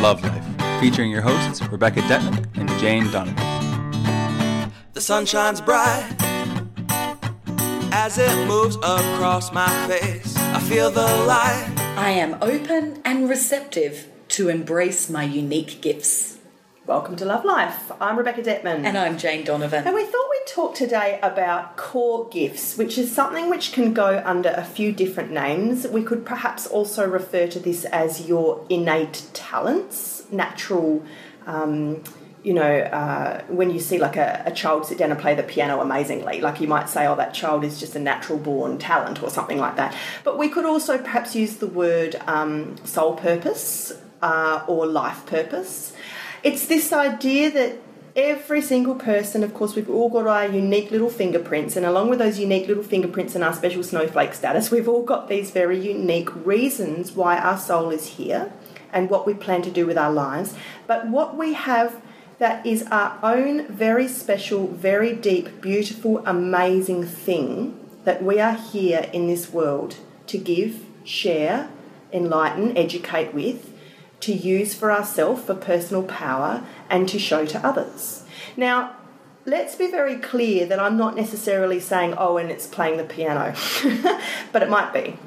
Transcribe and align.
Love 0.00 0.22
Life, 0.22 0.80
featuring 0.80 1.10
your 1.10 1.20
hosts 1.20 1.60
Rebecca 1.68 2.00
Detman 2.00 2.46
and 2.56 2.70
Jane 2.80 3.10
Donovan. 3.10 4.72
The 4.94 5.00
sun 5.02 5.26
shines 5.26 5.60
bright 5.60 6.10
as 7.92 8.16
it 8.16 8.48
moves 8.48 8.76
across 8.76 9.52
my 9.52 9.68
face. 9.88 10.34
I 10.38 10.60
feel 10.60 10.90
the 10.90 11.02
light. 11.02 11.74
I 11.98 12.12
am 12.12 12.38
open 12.40 13.02
and 13.04 13.28
receptive 13.28 14.08
to 14.28 14.48
embrace 14.48 15.10
my 15.10 15.24
unique 15.24 15.82
gifts. 15.82 16.38
Welcome 16.86 17.16
to 17.16 17.26
Love 17.26 17.44
Life. 17.44 17.92
I'm 18.00 18.16
Rebecca 18.16 18.40
Detman. 18.40 18.86
And 18.86 18.96
I'm 18.96 19.18
Jane 19.18 19.44
Donovan. 19.44 19.86
And 19.86 19.94
we 19.94 20.06
thought 20.06 20.29
talk 20.50 20.74
today 20.74 21.18
about 21.22 21.76
core 21.76 22.28
gifts, 22.28 22.76
which 22.76 22.98
is 22.98 23.12
something 23.12 23.48
which 23.48 23.72
can 23.72 23.94
go 23.94 24.20
under 24.24 24.50
a 24.50 24.64
few 24.64 24.90
different 24.90 25.30
names. 25.30 25.86
We 25.86 26.02
could 26.02 26.26
perhaps 26.26 26.66
also 26.66 27.08
refer 27.08 27.46
to 27.48 27.60
this 27.60 27.84
as 27.86 28.26
your 28.26 28.64
innate 28.68 29.28
talents, 29.32 30.24
natural. 30.32 31.04
Um, 31.46 32.02
you 32.42 32.54
know, 32.54 32.78
uh, 32.78 33.42
when 33.44 33.70
you 33.70 33.78
see 33.78 33.98
like 33.98 34.16
a, 34.16 34.42
a, 34.46 34.50
child 34.50 34.86
sit 34.86 34.96
down 34.96 35.10
and 35.10 35.20
play 35.20 35.34
the 35.34 35.42
piano 35.42 35.80
amazingly, 35.80 36.40
like 36.40 36.60
you 36.60 36.66
might 36.66 36.88
say, 36.88 37.06
oh, 37.06 37.14
that 37.16 37.34
child 37.34 37.64
is 37.64 37.78
just 37.78 37.94
a 37.94 37.98
natural 37.98 38.38
born 38.38 38.78
talent 38.78 39.22
or 39.22 39.28
something 39.28 39.58
like 39.58 39.76
that. 39.76 39.94
But 40.24 40.38
we 40.38 40.48
could 40.48 40.64
also 40.64 40.96
perhaps 40.96 41.36
use 41.36 41.56
the 41.56 41.66
word 41.66 42.16
um, 42.26 42.76
soul 42.84 43.14
purpose 43.14 43.92
uh, 44.22 44.64
or 44.66 44.86
life 44.86 45.26
purpose. 45.26 45.92
It's 46.42 46.66
this 46.66 46.94
idea 46.94 47.50
that 47.50 47.76
every 48.16 48.60
single 48.60 48.94
person, 48.94 49.42
of 49.42 49.54
course, 49.54 49.74
we've 49.74 49.90
all 49.90 50.08
got 50.08 50.26
our 50.26 50.46
unique 50.46 50.90
little 50.90 51.10
fingerprints, 51.10 51.76
and 51.76 51.86
along 51.86 52.10
with 52.10 52.18
those 52.18 52.38
unique 52.38 52.68
little 52.68 52.82
fingerprints 52.82 53.34
and 53.34 53.44
our 53.44 53.52
special 53.52 53.82
snowflake 53.82 54.34
status, 54.34 54.70
we've 54.70 54.88
all 54.88 55.02
got 55.02 55.28
these 55.28 55.50
very 55.50 55.78
unique 55.78 56.34
reasons 56.44 57.12
why 57.12 57.38
our 57.38 57.58
soul 57.58 57.90
is 57.90 58.06
here 58.06 58.52
and 58.92 59.08
what 59.08 59.26
we 59.26 59.34
plan 59.34 59.62
to 59.62 59.70
do 59.70 59.86
with 59.86 59.96
our 59.96 60.12
lives. 60.12 60.54
But 60.86 61.06
what 61.06 61.36
we 61.36 61.52
have 61.54 62.00
that 62.38 62.64
is 62.64 62.82
our 62.90 63.18
own 63.22 63.66
very 63.66 64.08
special, 64.08 64.66
very 64.66 65.14
deep, 65.14 65.60
beautiful, 65.60 66.22
amazing 66.26 67.04
thing 67.04 67.78
that 68.04 68.22
we 68.22 68.40
are 68.40 68.54
here 68.54 69.10
in 69.12 69.26
this 69.26 69.52
world 69.52 69.96
to 70.26 70.38
give, 70.38 70.84
share, 71.04 71.68
enlighten, 72.12 72.76
educate 72.76 73.34
with 73.34 73.69
to 74.20 74.32
use 74.32 74.74
for 74.74 74.92
ourselves 74.92 75.42
for 75.42 75.54
personal 75.54 76.02
power 76.02 76.64
and 76.88 77.08
to 77.08 77.18
show 77.18 77.46
to 77.46 77.66
others. 77.66 78.24
Now, 78.56 78.96
let's 79.44 79.74
be 79.74 79.90
very 79.90 80.16
clear 80.16 80.66
that 80.66 80.78
I'm 80.78 80.96
not 80.96 81.16
necessarily 81.16 81.80
saying, 81.80 82.14
oh, 82.18 82.36
and 82.36 82.50
it's 82.50 82.66
playing 82.66 82.98
the 82.98 83.04
piano, 83.04 83.54
but 84.52 84.62
it 84.62 84.68
might 84.68 84.92
be. 84.92 85.18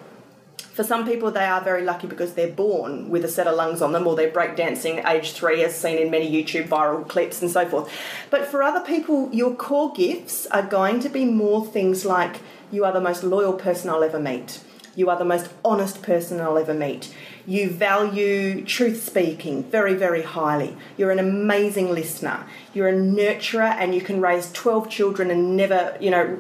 For 0.57 0.83
some 0.83 1.05
people, 1.05 1.29
they 1.29 1.45
are 1.45 1.61
very 1.61 1.83
lucky 1.83 2.07
because 2.07 2.33
they're 2.33 2.47
born 2.47 3.11
with 3.11 3.23
a 3.23 3.27
set 3.27 3.45
of 3.45 3.55
lungs 3.55 3.79
on 3.79 3.91
them, 3.91 4.07
or 4.07 4.15
they're 4.15 4.31
breakdancing 4.31 5.07
age 5.07 5.33
three, 5.33 5.63
as 5.63 5.77
seen 5.77 5.99
in 5.99 6.09
many 6.09 6.29
YouTube 6.29 6.67
viral 6.67 7.07
clips 7.07 7.43
and 7.43 7.51
so 7.51 7.67
forth. 7.67 7.91
But 8.31 8.47
for 8.47 8.63
other 8.63 8.83
people, 8.83 9.29
your 9.31 9.53
core 9.53 9.93
gifts 9.93 10.47
are 10.47 10.63
going 10.63 10.99
to 11.01 11.09
be 11.09 11.25
more 11.25 11.63
things 11.63 12.05
like 12.05 12.37
you 12.71 12.85
are 12.85 12.91
the 12.91 13.01
most 13.01 13.23
loyal 13.23 13.53
person 13.53 13.91
I'll 13.91 14.03
ever 14.03 14.19
meet, 14.19 14.61
you 14.95 15.11
are 15.11 15.17
the 15.17 15.25
most 15.25 15.51
honest 15.63 16.01
person 16.01 16.41
I'll 16.41 16.57
ever 16.57 16.73
meet, 16.73 17.13
you 17.45 17.69
value 17.69 18.63
truth 18.63 19.03
speaking 19.03 19.63
very, 19.63 19.93
very 19.95 20.21
highly. 20.21 20.77
You're 20.97 21.11
an 21.11 21.19
amazing 21.19 21.91
listener. 21.91 22.45
You're 22.73 22.89
a 22.89 22.93
nurturer 22.93 23.73
and 23.75 23.93
you 23.93 24.01
can 24.01 24.21
raise 24.21 24.51
12 24.51 24.89
children 24.89 25.29
and 25.29 25.57
never, 25.57 25.97
you 25.99 26.09
know, 26.09 26.37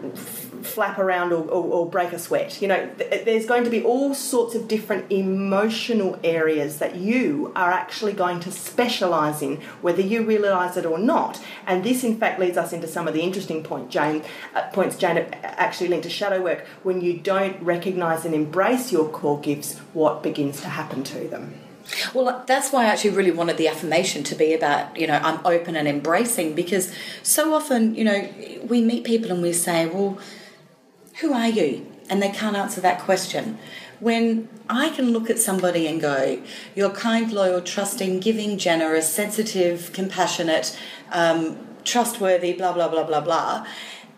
flap 0.73 0.97
around 0.97 1.31
or, 1.31 1.43
or, 1.43 1.63
or, 1.63 1.89
break 1.89 2.11
a 2.13 2.19
sweat. 2.19 2.61
You 2.61 2.67
know, 2.67 2.89
th- 2.97 3.25
there's 3.25 3.45
going 3.45 3.63
to 3.63 3.69
be 3.69 3.83
all 3.83 4.15
sorts 4.15 4.55
of 4.55 4.67
different 4.67 5.11
emotional 5.11 6.19
areas 6.23 6.79
that 6.79 6.95
you 6.95 7.51
are 7.55 7.71
actually 7.71 8.13
going 8.13 8.39
to 8.41 8.51
specialise 8.51 9.41
in, 9.41 9.57
whether 9.81 10.01
you 10.01 10.23
realise 10.23 10.75
it 10.75 10.85
or 10.85 10.97
not. 10.97 11.39
And 11.67 11.83
this, 11.83 12.03
in 12.03 12.17
fact, 12.17 12.39
leads 12.39 12.57
us 12.57 12.73
into 12.73 12.87
some 12.87 13.07
of 13.07 13.13
the 13.13 13.21
interesting 13.21 13.63
point, 13.63 13.89
Jane, 13.89 14.23
uh, 14.55 14.63
points 14.71 14.97
Jane 14.97 15.17
actually 15.43 15.89
linked 15.89 16.03
to 16.03 16.09
shadow 16.09 16.41
work. 16.41 16.65
When 16.81 17.01
you 17.01 17.17
don't 17.17 17.61
recognise 17.61 18.25
and 18.25 18.33
embrace 18.33 18.91
your 18.91 19.07
core 19.09 19.39
gifts, 19.39 19.77
what 19.93 20.23
begins 20.23 20.61
to 20.61 20.69
happen 20.69 21.03
to 21.05 21.27
them? 21.27 21.53
Well, 22.13 22.43
that's 22.47 22.71
why 22.71 22.83
I 22.83 22.87
actually 22.87 23.11
really 23.11 23.31
wanted 23.31 23.57
the 23.57 23.67
affirmation 23.67 24.23
to 24.25 24.35
be 24.35 24.53
about, 24.53 24.97
you 24.97 25.07
know, 25.07 25.19
I'm 25.21 25.45
open 25.45 25.75
and 25.75 25.87
embracing 25.87 26.55
because 26.55 26.93
so 27.23 27.53
often, 27.53 27.95
you 27.95 28.03
know, 28.03 28.29
we 28.67 28.81
meet 28.81 29.03
people 29.03 29.31
and 29.31 29.41
we 29.41 29.53
say, 29.53 29.87
well, 29.87 30.17
who 31.19 31.33
are 31.33 31.47
you? 31.47 31.85
And 32.09 32.21
they 32.21 32.29
can't 32.29 32.55
answer 32.55 32.81
that 32.81 32.99
question. 32.99 33.57
When 33.99 34.49
I 34.69 34.89
can 34.89 35.11
look 35.11 35.29
at 35.29 35.39
somebody 35.39 35.87
and 35.87 36.01
go, 36.01 36.41
you're 36.75 36.89
kind, 36.89 37.31
loyal, 37.31 37.61
trusting, 37.61 38.19
giving, 38.19 38.57
generous, 38.57 39.11
sensitive, 39.11 39.93
compassionate, 39.93 40.77
um, 41.11 41.57
trustworthy, 41.85 42.53
blah, 42.53 42.73
blah, 42.73 42.89
blah, 42.89 43.03
blah, 43.03 43.21
blah. 43.21 43.65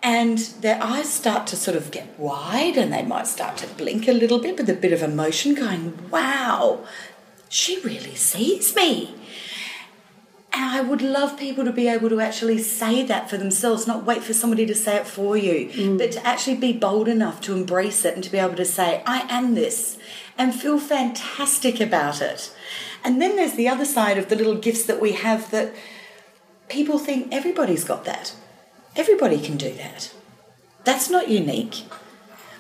And 0.02 0.38
their 0.38 0.82
eyes 0.82 1.12
start 1.12 1.48
to 1.48 1.56
sort 1.56 1.78
of 1.78 1.92
get 1.92 2.20
wide 2.20 2.78
and 2.78 2.94
they 2.94 3.04
might 3.04 3.28
start 3.28 3.58
to 3.58 3.68
blink 3.68 4.08
a 4.08 4.14
little 4.14 4.40
bit 4.40 4.58
with 4.58 4.70
a 4.70 4.74
bit 4.74 4.94
of 4.94 5.02
emotion, 5.02 5.56
going, 5.56 6.10
wow, 6.10 6.86
she 7.50 7.80
really 7.82 8.16
sees 8.16 8.76
me. 8.76 9.16
And 10.56 10.64
I 10.64 10.80
would 10.80 11.02
love 11.02 11.38
people 11.38 11.66
to 11.66 11.72
be 11.74 11.90
able 11.90 12.08
to 12.08 12.22
actually 12.22 12.60
say 12.60 13.04
that 13.04 13.30
for 13.30 13.36
themselves, 13.36 13.88
not 13.88 14.06
wait 14.06 14.24
for 14.24 14.34
somebody 14.34 14.66
to 14.66 14.74
say 14.74 14.96
it 14.96 15.06
for 15.06 15.36
you, 15.36 15.68
mm. 15.68 15.98
but 15.98 16.14
to 16.14 16.26
actually 16.26 16.56
be 16.56 16.72
bold 16.72 17.10
enough 17.10 17.42
to 17.42 17.54
embrace 17.54 18.06
it 18.06 18.14
and 18.16 18.24
to 18.24 18.32
be 18.32 18.38
able 18.38 18.56
to 18.56 18.64
say, 18.64 19.04
I 19.06 19.28
am 19.30 19.54
this, 19.54 19.98
and 20.38 20.56
feel 20.56 20.80
fantastic 20.80 21.82
about 21.82 22.22
it. 22.22 22.56
And 23.04 23.22
then 23.22 23.36
there's 23.36 23.56
the 23.56 23.68
other 23.68 23.84
side 23.84 24.18
of 24.18 24.30
the 24.30 24.38
little 24.38 24.56
gifts 24.56 24.84
that 24.84 25.02
we 25.02 25.12
have 25.12 25.52
that 25.52 25.76
people 26.70 27.00
think 27.00 27.28
everybody's 27.34 27.84
got 27.84 28.06
that. 28.06 28.34
Everybody 28.96 29.42
can 29.42 29.58
do 29.58 29.74
that. 29.74 30.14
That's 30.86 31.10
not 31.10 31.28
unique. 31.28 31.84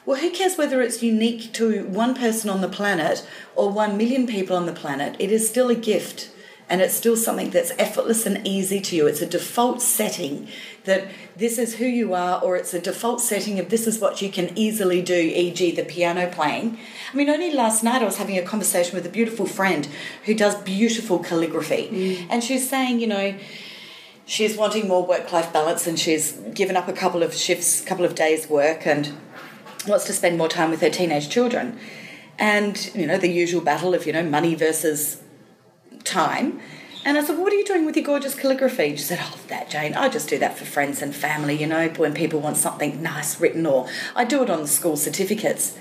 Well, 0.05 0.19
who 0.19 0.31
cares 0.31 0.57
whether 0.57 0.81
it's 0.81 1.01
unique 1.01 1.53
to 1.53 1.85
one 1.85 2.13
person 2.13 2.49
on 2.49 2.59
the 2.59 2.67
planet 2.67 3.25
or 3.55 3.69
one 3.69 3.95
million 3.95 4.27
people 4.27 4.57
on 4.57 4.65
the 4.65 4.73
planet? 4.73 5.15
It 5.17 5.31
is 5.31 5.49
still 5.49 5.69
a 5.69 5.75
gift 5.75 6.29
and 6.69 6.81
it's 6.81 6.95
still 6.95 7.15
something 7.15 7.51
that's 7.51 7.71
effortless 7.77 8.25
and 8.25 8.45
easy 8.45 8.81
to 8.81 8.95
you. 8.95 9.07
It's 9.07 9.21
a 9.21 9.27
default 9.27 9.81
setting 9.81 10.47
that 10.85 11.07
this 11.35 11.57
is 11.57 11.75
who 11.75 11.85
you 11.85 12.13
are, 12.13 12.41
or 12.41 12.55
it's 12.55 12.73
a 12.73 12.79
default 12.79 13.21
setting 13.21 13.59
of 13.59 13.69
this 13.69 13.87
is 13.87 13.99
what 13.99 14.21
you 14.21 14.29
can 14.29 14.57
easily 14.57 15.01
do, 15.01 15.15
e.g., 15.15 15.71
the 15.71 15.83
piano 15.83 16.29
playing. 16.31 16.77
I 17.11 17.15
mean, 17.15 17.29
only 17.29 17.51
last 17.51 17.83
night 17.83 18.01
I 18.01 18.05
was 18.05 18.17
having 18.17 18.37
a 18.37 18.41
conversation 18.41 18.95
with 18.95 19.05
a 19.05 19.09
beautiful 19.09 19.45
friend 19.45 19.87
who 20.25 20.33
does 20.33 20.55
beautiful 20.63 21.19
calligraphy, 21.19 21.89
mm. 21.89 22.27
and 22.29 22.43
she's 22.43 22.67
saying, 22.67 22.99
you 22.99 23.07
know, 23.07 23.35
she's 24.25 24.57
wanting 24.57 24.87
more 24.87 25.05
work 25.05 25.31
life 25.31 25.53
balance 25.53 25.85
and 25.85 25.99
she's 25.99 26.33
given 26.53 26.75
up 26.75 26.87
a 26.87 26.93
couple 26.93 27.21
of 27.21 27.33
shifts, 27.33 27.83
a 27.83 27.85
couple 27.85 28.05
of 28.05 28.15
days' 28.15 28.49
work, 28.49 28.87
and 28.87 29.13
wants 29.87 30.05
to 30.05 30.13
spend 30.13 30.37
more 30.37 30.49
time 30.49 30.71
with 30.71 30.81
her 30.81 30.89
teenage 30.89 31.29
children. 31.29 31.79
And, 32.37 32.93
you 32.93 33.07
know, 33.07 33.17
the 33.17 33.29
usual 33.29 33.61
battle 33.61 33.93
of, 33.93 34.05
you 34.05 34.13
know, 34.13 34.23
money 34.23 34.55
versus 34.55 35.21
time. 36.05 36.59
And 37.03 37.17
I 37.17 37.23
said, 37.23 37.37
What 37.37 37.53
are 37.53 37.55
you 37.55 37.65
doing 37.65 37.85
with 37.85 37.95
your 37.95 38.05
gorgeous 38.05 38.35
calligraphy? 38.35 38.95
She 38.95 39.03
said, 39.03 39.19
Oh, 39.21 39.39
that, 39.47 39.69
Jane. 39.69 39.93
I 39.93 40.09
just 40.09 40.29
do 40.29 40.37
that 40.39 40.57
for 40.57 40.65
friends 40.65 41.01
and 41.01 41.15
family, 41.15 41.55
you 41.55 41.67
know, 41.67 41.87
when 41.89 42.13
people 42.13 42.39
want 42.39 42.57
something 42.57 43.01
nice 43.01 43.39
written, 43.39 43.65
or 43.65 43.87
I 44.15 44.25
do 44.25 44.41
it 44.41 44.49
on 44.49 44.61
the 44.61 44.67
school 44.67 44.97
certificates. 44.97 45.77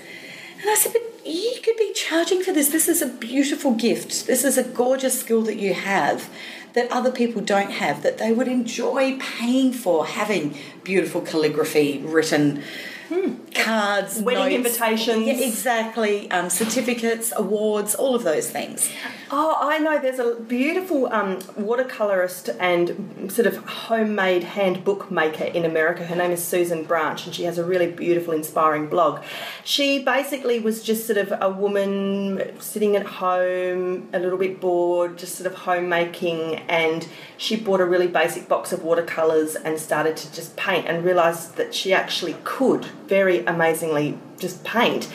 And 0.61 0.69
I 0.69 0.75
said, 0.75 0.93
But 0.93 1.25
you 1.25 1.59
could 1.63 1.77
be 1.77 1.93
charging 1.93 2.43
for 2.43 2.51
this. 2.51 2.69
This 2.69 2.87
is 2.87 3.01
a 3.01 3.07
beautiful 3.07 3.73
gift. 3.73 4.27
This 4.27 4.43
is 4.43 4.57
a 4.57 4.63
gorgeous 4.63 5.19
skill 5.19 5.41
that 5.43 5.57
you 5.57 5.73
have 5.73 6.29
that 6.73 6.91
other 6.91 7.11
people 7.11 7.41
don't 7.41 7.71
have, 7.71 8.03
that 8.03 8.17
they 8.17 8.33
would 8.33 8.49
enjoy 8.49 9.17
paying 9.17 9.71
for 9.71 10.05
having 10.05 10.57
beautiful 10.83 11.21
calligraphy 11.21 11.99
written 11.99 12.61
Hmm. 13.09 13.35
Cards, 13.55 14.21
wedding 14.21 14.61
notes, 14.63 14.77
invitations. 14.77 15.25
Yeah, 15.25 15.33
exactly. 15.33 16.29
Um, 16.31 16.49
certificates, 16.49 17.33
awards, 17.35 17.95
all 17.95 18.15
of 18.15 18.23
those 18.23 18.49
things. 18.49 18.91
Oh, 19.31 19.55
I 19.59 19.79
know. 19.79 19.99
There's 19.99 20.19
a 20.19 20.35
beautiful 20.35 21.11
um, 21.11 21.39
watercolorist 21.57 22.55
and 22.59 23.31
sort 23.31 23.47
of 23.47 23.57
homemade 23.57 24.43
handbook 24.43 25.09
maker 25.09 25.45
in 25.45 25.65
America. 25.65 26.05
Her 26.05 26.15
name 26.15 26.31
is 26.31 26.43
Susan 26.43 26.83
Branch, 26.83 27.25
and 27.25 27.33
she 27.33 27.43
has 27.43 27.57
a 27.57 27.63
really 27.63 27.87
beautiful, 27.87 28.33
inspiring 28.33 28.87
blog. 28.87 29.23
She 29.63 30.03
basically 30.03 30.59
was 30.59 30.83
just 30.83 31.07
sort 31.07 31.17
of 31.17 31.33
a 31.41 31.49
woman 31.49 32.59
sitting 32.59 32.95
at 32.95 33.05
home, 33.05 34.09
a 34.13 34.19
little 34.19 34.37
bit 34.37 34.61
bored, 34.61 35.17
just 35.17 35.35
sort 35.35 35.51
of 35.51 35.57
homemaking, 35.59 36.57
and 36.69 37.07
she 37.37 37.55
bought 37.55 37.81
a 37.81 37.85
really 37.85 38.07
basic 38.07 38.47
box 38.47 38.71
of 38.71 38.83
watercolors 38.83 39.55
and 39.55 39.79
started 39.79 40.15
to 40.17 40.31
just 40.33 40.55
paint 40.55 40.87
and 40.87 41.03
realized 41.03 41.55
that 41.57 41.73
she 41.73 41.93
actually 41.93 42.35
could 42.43 42.85
very 43.07 43.44
amazingly 43.47 44.17
just 44.37 44.63
paint. 44.63 45.05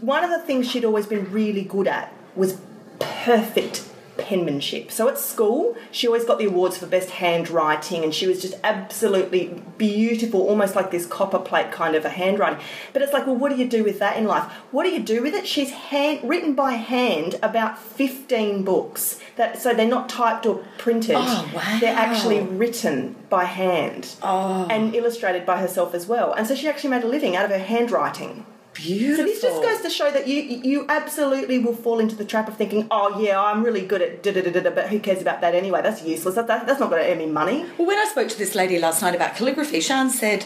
One 0.00 0.24
of 0.24 0.30
the 0.30 0.40
things 0.40 0.70
she'd 0.70 0.84
always 0.84 1.06
been 1.06 1.30
really 1.32 1.64
good 1.64 1.86
at 1.86 2.12
was 2.34 2.58
perfect 2.98 3.88
penmanship. 4.18 4.90
So 4.90 5.08
at 5.08 5.18
school, 5.18 5.76
she 5.90 6.06
always 6.06 6.24
got 6.24 6.38
the 6.38 6.46
awards 6.46 6.78
for 6.78 6.86
best 6.86 7.10
handwriting, 7.10 8.04
and 8.04 8.14
she 8.14 8.26
was 8.26 8.40
just 8.42 8.54
absolutely 8.64 9.62
beautiful, 9.78 10.40
almost 10.48 10.74
like 10.74 10.90
this 10.90 11.06
copper 11.06 11.38
plate 11.38 11.70
kind 11.72 11.94
of 11.94 12.04
a 12.04 12.08
handwriting. 12.08 12.62
But 12.92 13.02
it's 13.02 13.12
like, 13.12 13.26
well, 13.26 13.36
what 13.36 13.50
do 13.50 13.56
you 13.56 13.68
do 13.68 13.84
with 13.84 13.98
that 13.98 14.16
in 14.16 14.24
life? 14.26 14.50
What 14.70 14.84
do 14.84 14.90
you 14.90 15.00
do 15.00 15.22
with 15.22 15.34
it? 15.34 15.46
She's 15.46 15.70
hand 15.70 16.20
written 16.28 16.54
by 16.54 16.72
hand 16.72 17.36
about 17.42 17.78
fifteen 17.78 18.64
books. 18.64 19.20
That 19.36 19.60
so 19.60 19.74
they're 19.74 19.86
not 19.86 20.08
typed 20.08 20.46
or 20.46 20.64
printed. 20.78 21.16
Oh, 21.18 21.50
wow. 21.54 21.78
They're 21.80 21.94
actually 21.94 22.40
written 22.40 23.16
by 23.28 23.44
hand 23.44 24.14
Oh. 24.22 24.66
and 24.70 24.94
illustrated 24.94 25.44
by 25.44 25.60
herself 25.60 25.94
as 25.94 26.06
well. 26.06 26.32
And 26.32 26.46
so 26.46 26.54
she 26.54 26.68
actually 26.68 26.90
made 26.90 27.04
a 27.04 27.08
living 27.08 27.36
out 27.36 27.44
of 27.44 27.50
her 27.50 27.58
handwriting. 27.58 28.46
Beautiful. 28.76 29.24
So 29.24 29.30
this 29.32 29.42
just 29.42 29.62
goes 29.62 29.80
to 29.82 29.90
show 29.90 30.10
that 30.10 30.28
you 30.28 30.42
you 30.42 30.86
absolutely 30.88 31.58
will 31.58 31.74
fall 31.74 31.98
into 31.98 32.14
the 32.14 32.24
trap 32.24 32.48
of 32.48 32.56
thinking, 32.56 32.86
oh 32.90 33.18
yeah, 33.20 33.40
I'm 33.42 33.62
really 33.64 33.84
good 33.86 34.02
at 34.02 34.22
da 34.22 34.32
da 34.32 34.42
da 34.42 34.60
da, 34.60 34.70
but 34.70 34.88
who 34.88 35.00
cares 35.00 35.20
about 35.22 35.40
that 35.40 35.54
anyway? 35.54 35.80
That's 35.82 36.02
useless. 36.02 36.34
That, 36.34 36.46
that, 36.48 36.66
that's 36.66 36.80
not 36.80 36.90
going 36.90 37.02
to 37.02 37.10
earn 37.10 37.18
me 37.18 37.26
money. 37.26 37.64
Well, 37.78 37.86
when 37.88 37.98
I 37.98 38.04
spoke 38.10 38.28
to 38.28 38.38
this 38.38 38.54
lady 38.54 38.78
last 38.78 39.00
night 39.02 39.14
about 39.14 39.34
calligraphy, 39.36 39.80
Sian 39.80 40.10
said, 40.10 40.44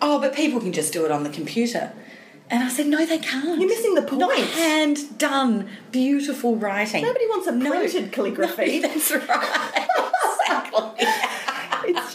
"Oh, 0.00 0.18
but 0.20 0.34
people 0.34 0.60
can 0.60 0.72
just 0.72 0.92
do 0.92 1.04
it 1.04 1.10
on 1.10 1.22
the 1.24 1.30
computer." 1.30 1.92
And 2.50 2.64
I 2.64 2.68
said, 2.68 2.86
"No, 2.86 3.04
they 3.04 3.18
can't. 3.18 3.60
You're 3.60 3.68
missing 3.68 3.94
the 3.94 4.02
point. 4.02 4.20
Not 4.20 4.36
hand 4.38 5.18
done, 5.18 5.68
beautiful 5.92 6.56
writing. 6.56 7.02
Nobody 7.04 7.26
wants 7.26 7.46
a 7.46 7.52
No. 7.52 7.70
printed 7.70 8.10
calligraphy. 8.16 8.80
No, 8.80 8.88
that's 8.88 9.10
right. 9.12 9.86
exactly. 10.40 11.06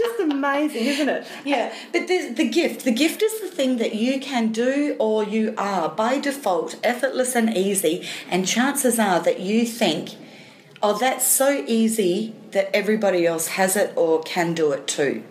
It's 0.04 0.18
just 0.18 0.32
amazing, 0.32 0.86
isn't 0.86 1.10
it? 1.10 1.28
Yeah, 1.46 1.74
but 1.94 2.08
the, 2.08 2.34
the 2.34 2.50
gift, 2.50 2.84
the 2.84 2.92
gift 2.92 3.22
is 3.22 3.40
the 3.40 3.48
thing 3.48 3.78
that 3.78 3.96
you 3.96 4.20
can 4.20 4.52
do 4.52 4.98
or 5.00 5.24
you 5.24 5.54
are 5.58 5.88
by 5.90 6.20
default 6.20 6.76
effortless 6.84 7.36
and 7.36 7.56
easy, 7.56 8.06
and 8.30 8.46
chances 8.46 9.00
are 9.00 9.22
that 9.22 9.40
you 9.40 9.66
think, 9.66 10.16
oh, 10.82 10.98
that's 10.98 11.26
so 11.26 11.64
easy 11.68 12.36
that 12.52 12.76
everybody 12.76 13.26
else 13.26 13.48
has 13.50 13.78
it 13.78 13.94
or 13.96 14.22
can 14.24 14.54
do 14.54 14.74
it 14.74 14.88
too. 14.88 15.24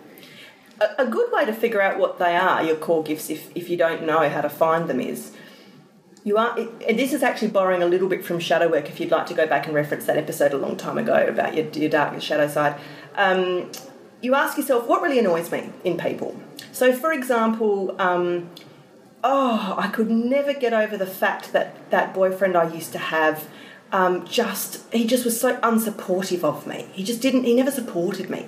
A, 0.81 1.03
a 1.03 1.05
good 1.05 1.31
way 1.31 1.45
to 1.45 1.53
figure 1.53 1.81
out 1.81 1.99
what 1.99 2.17
they 2.17 2.35
are, 2.35 2.63
your 2.63 2.75
core 2.75 3.03
gifts, 3.03 3.29
if, 3.29 3.55
if 3.55 3.69
you 3.69 3.77
don't 3.77 4.03
know 4.03 4.27
how 4.27 4.41
to 4.41 4.49
find 4.49 4.89
them, 4.89 4.99
is 4.99 5.33
you 6.23 6.37
are. 6.37 6.57
And 6.57 6.97
this 6.97 7.13
is 7.13 7.21
actually 7.21 7.49
borrowing 7.49 7.83
a 7.83 7.85
little 7.85 8.07
bit 8.09 8.25
from 8.25 8.39
shadow 8.39 8.69
work. 8.69 8.89
If 8.89 8.99
you'd 8.99 9.11
like 9.11 9.27
to 9.27 9.35
go 9.35 9.45
back 9.45 9.67
and 9.67 9.75
reference 9.75 10.05
that 10.05 10.17
episode 10.17 10.53
a 10.53 10.57
long 10.57 10.77
time 10.77 10.97
ago 10.97 11.27
about 11.27 11.53
your, 11.53 11.67
your 11.69 11.89
dark 11.89 12.13
and 12.13 12.23
shadow 12.23 12.47
side, 12.47 12.79
um, 13.15 13.69
you 14.23 14.33
ask 14.33 14.57
yourself 14.57 14.87
what 14.87 15.03
really 15.03 15.19
annoys 15.19 15.51
me 15.51 15.69
in 15.83 15.97
people. 15.97 16.35
So, 16.71 16.91
for 16.91 17.13
example. 17.13 17.95
Um, 17.99 18.49
oh, 19.23 19.75
I 19.77 19.87
could 19.87 20.09
never 20.09 20.53
get 20.53 20.73
over 20.73 20.97
the 20.97 21.07
fact 21.07 21.53
that 21.53 21.89
that 21.91 22.13
boyfriend 22.13 22.57
I 22.57 22.73
used 22.73 22.91
to 22.91 22.97
have 22.97 23.47
um, 23.91 24.25
just, 24.25 24.83
he 24.91 25.05
just 25.05 25.23
was 25.23 25.39
so 25.39 25.57
unsupportive 25.57 26.43
of 26.43 26.67
me. 26.67 26.87
He 26.91 27.03
just 27.03 27.21
didn't, 27.21 27.43
he 27.45 27.53
never 27.55 27.71
supported 27.71 28.29
me. 28.29 28.47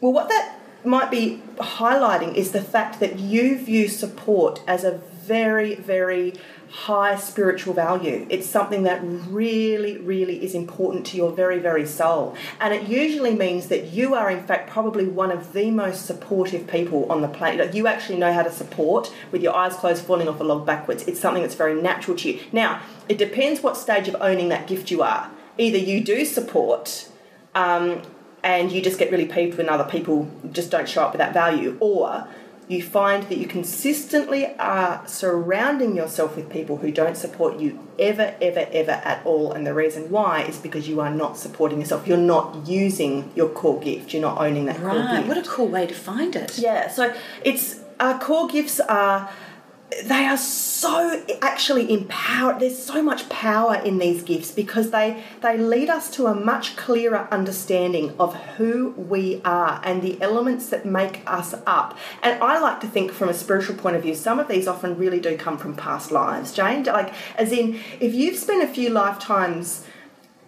Well, 0.00 0.12
what 0.12 0.28
that 0.28 0.58
might 0.84 1.10
be 1.10 1.42
highlighting 1.56 2.34
is 2.34 2.52
the 2.52 2.62
fact 2.62 2.98
that 3.00 3.18
you 3.18 3.58
view 3.58 3.88
support 3.88 4.62
as 4.66 4.84
a 4.84 4.92
very, 5.24 5.74
very 5.74 6.34
high 6.70 7.16
spiritual 7.16 7.72
value. 7.72 8.26
It's 8.28 8.46
something 8.46 8.82
that 8.82 9.00
really, 9.02 9.98
really 9.98 10.44
is 10.44 10.54
important 10.54 11.06
to 11.06 11.16
your 11.16 11.32
very, 11.32 11.58
very 11.58 11.86
soul. 11.86 12.36
And 12.60 12.74
it 12.74 12.88
usually 12.88 13.34
means 13.34 13.68
that 13.68 13.86
you 13.92 14.14
are, 14.14 14.30
in 14.30 14.44
fact, 14.46 14.68
probably 14.70 15.06
one 15.06 15.30
of 15.30 15.52
the 15.52 15.70
most 15.70 16.04
supportive 16.04 16.66
people 16.66 17.10
on 17.10 17.22
the 17.22 17.28
planet. 17.28 17.74
You 17.74 17.86
actually 17.86 18.18
know 18.18 18.32
how 18.32 18.42
to 18.42 18.52
support 18.52 19.12
with 19.32 19.42
your 19.42 19.54
eyes 19.54 19.74
closed, 19.76 20.04
falling 20.04 20.28
off 20.28 20.40
a 20.40 20.44
log 20.44 20.66
backwards. 20.66 21.04
It's 21.04 21.20
something 21.20 21.42
that's 21.42 21.54
very 21.54 21.80
natural 21.80 22.16
to 22.18 22.32
you. 22.32 22.40
Now, 22.52 22.82
it 23.08 23.16
depends 23.16 23.62
what 23.62 23.76
stage 23.76 24.08
of 24.08 24.16
owning 24.20 24.50
that 24.50 24.66
gift 24.66 24.90
you 24.90 25.02
are. 25.02 25.30
Either 25.56 25.78
you 25.78 26.04
do 26.04 26.24
support 26.24 27.08
um, 27.54 28.02
and 28.42 28.70
you 28.70 28.82
just 28.82 28.98
get 28.98 29.10
really 29.10 29.26
peeved 29.26 29.56
when 29.56 29.68
other 29.68 29.84
people 29.84 30.30
just 30.52 30.70
don't 30.70 30.88
show 30.88 31.02
up 31.02 31.12
with 31.12 31.18
that 31.18 31.32
value, 31.32 31.76
or 31.80 32.28
you 32.68 32.82
find 32.82 33.22
that 33.24 33.38
you 33.38 33.46
consistently 33.46 34.46
are 34.58 35.02
surrounding 35.06 35.96
yourself 35.96 36.36
with 36.36 36.50
people 36.50 36.76
who 36.76 36.90
don't 36.92 37.16
support 37.16 37.58
you 37.58 37.78
ever, 37.98 38.34
ever, 38.42 38.68
ever 38.72 38.90
at 38.90 39.24
all. 39.24 39.52
And 39.52 39.66
the 39.66 39.72
reason 39.72 40.10
why 40.10 40.42
is 40.42 40.58
because 40.58 40.86
you 40.86 41.00
are 41.00 41.10
not 41.10 41.38
supporting 41.38 41.80
yourself. 41.80 42.06
You're 42.06 42.18
not 42.18 42.68
using 42.68 43.32
your 43.34 43.48
core 43.48 43.80
gift. 43.80 44.12
You're 44.12 44.22
not 44.22 44.38
owning 44.38 44.66
that 44.66 44.76
core 44.76 44.88
Right, 44.90 45.16
gift. 45.16 45.28
what 45.28 45.38
a 45.38 45.42
cool 45.48 45.68
way 45.68 45.86
to 45.86 45.94
find 45.94 46.36
it. 46.36 46.58
Yeah, 46.58 46.88
so 46.90 47.14
it's 47.42 47.80
our 47.98 48.18
core 48.20 48.48
gifts 48.48 48.80
are 48.80 49.30
they 50.04 50.26
are 50.26 50.36
so 50.36 51.24
actually 51.40 51.90
empowered. 51.90 52.60
There's 52.60 52.78
so 52.78 53.02
much 53.02 53.28
power 53.28 53.76
in 53.76 53.98
these 53.98 54.22
gifts 54.22 54.50
because 54.50 54.90
they 54.90 55.22
they 55.40 55.56
lead 55.56 55.88
us 55.88 56.10
to 56.12 56.26
a 56.26 56.34
much 56.34 56.76
clearer 56.76 57.26
understanding 57.30 58.14
of 58.20 58.34
who 58.34 58.90
we 58.90 59.40
are 59.44 59.80
and 59.84 60.02
the 60.02 60.20
elements 60.20 60.68
that 60.68 60.84
make 60.84 61.22
us 61.26 61.54
up. 61.66 61.96
And 62.22 62.42
I 62.42 62.58
like 62.58 62.80
to 62.80 62.86
think 62.86 63.12
from 63.12 63.30
a 63.30 63.34
spiritual 63.34 63.76
point 63.76 63.96
of 63.96 64.02
view, 64.02 64.14
some 64.14 64.38
of 64.38 64.48
these 64.48 64.68
often 64.68 64.96
really 64.98 65.20
do 65.20 65.36
come 65.38 65.56
from 65.56 65.74
past 65.74 66.12
lives, 66.12 66.52
Jane. 66.52 66.84
Like 66.84 67.12
as 67.36 67.50
in 67.50 67.80
if 67.98 68.14
you've 68.14 68.36
spent 68.36 68.62
a 68.62 68.72
few 68.72 68.90
lifetimes 68.90 69.84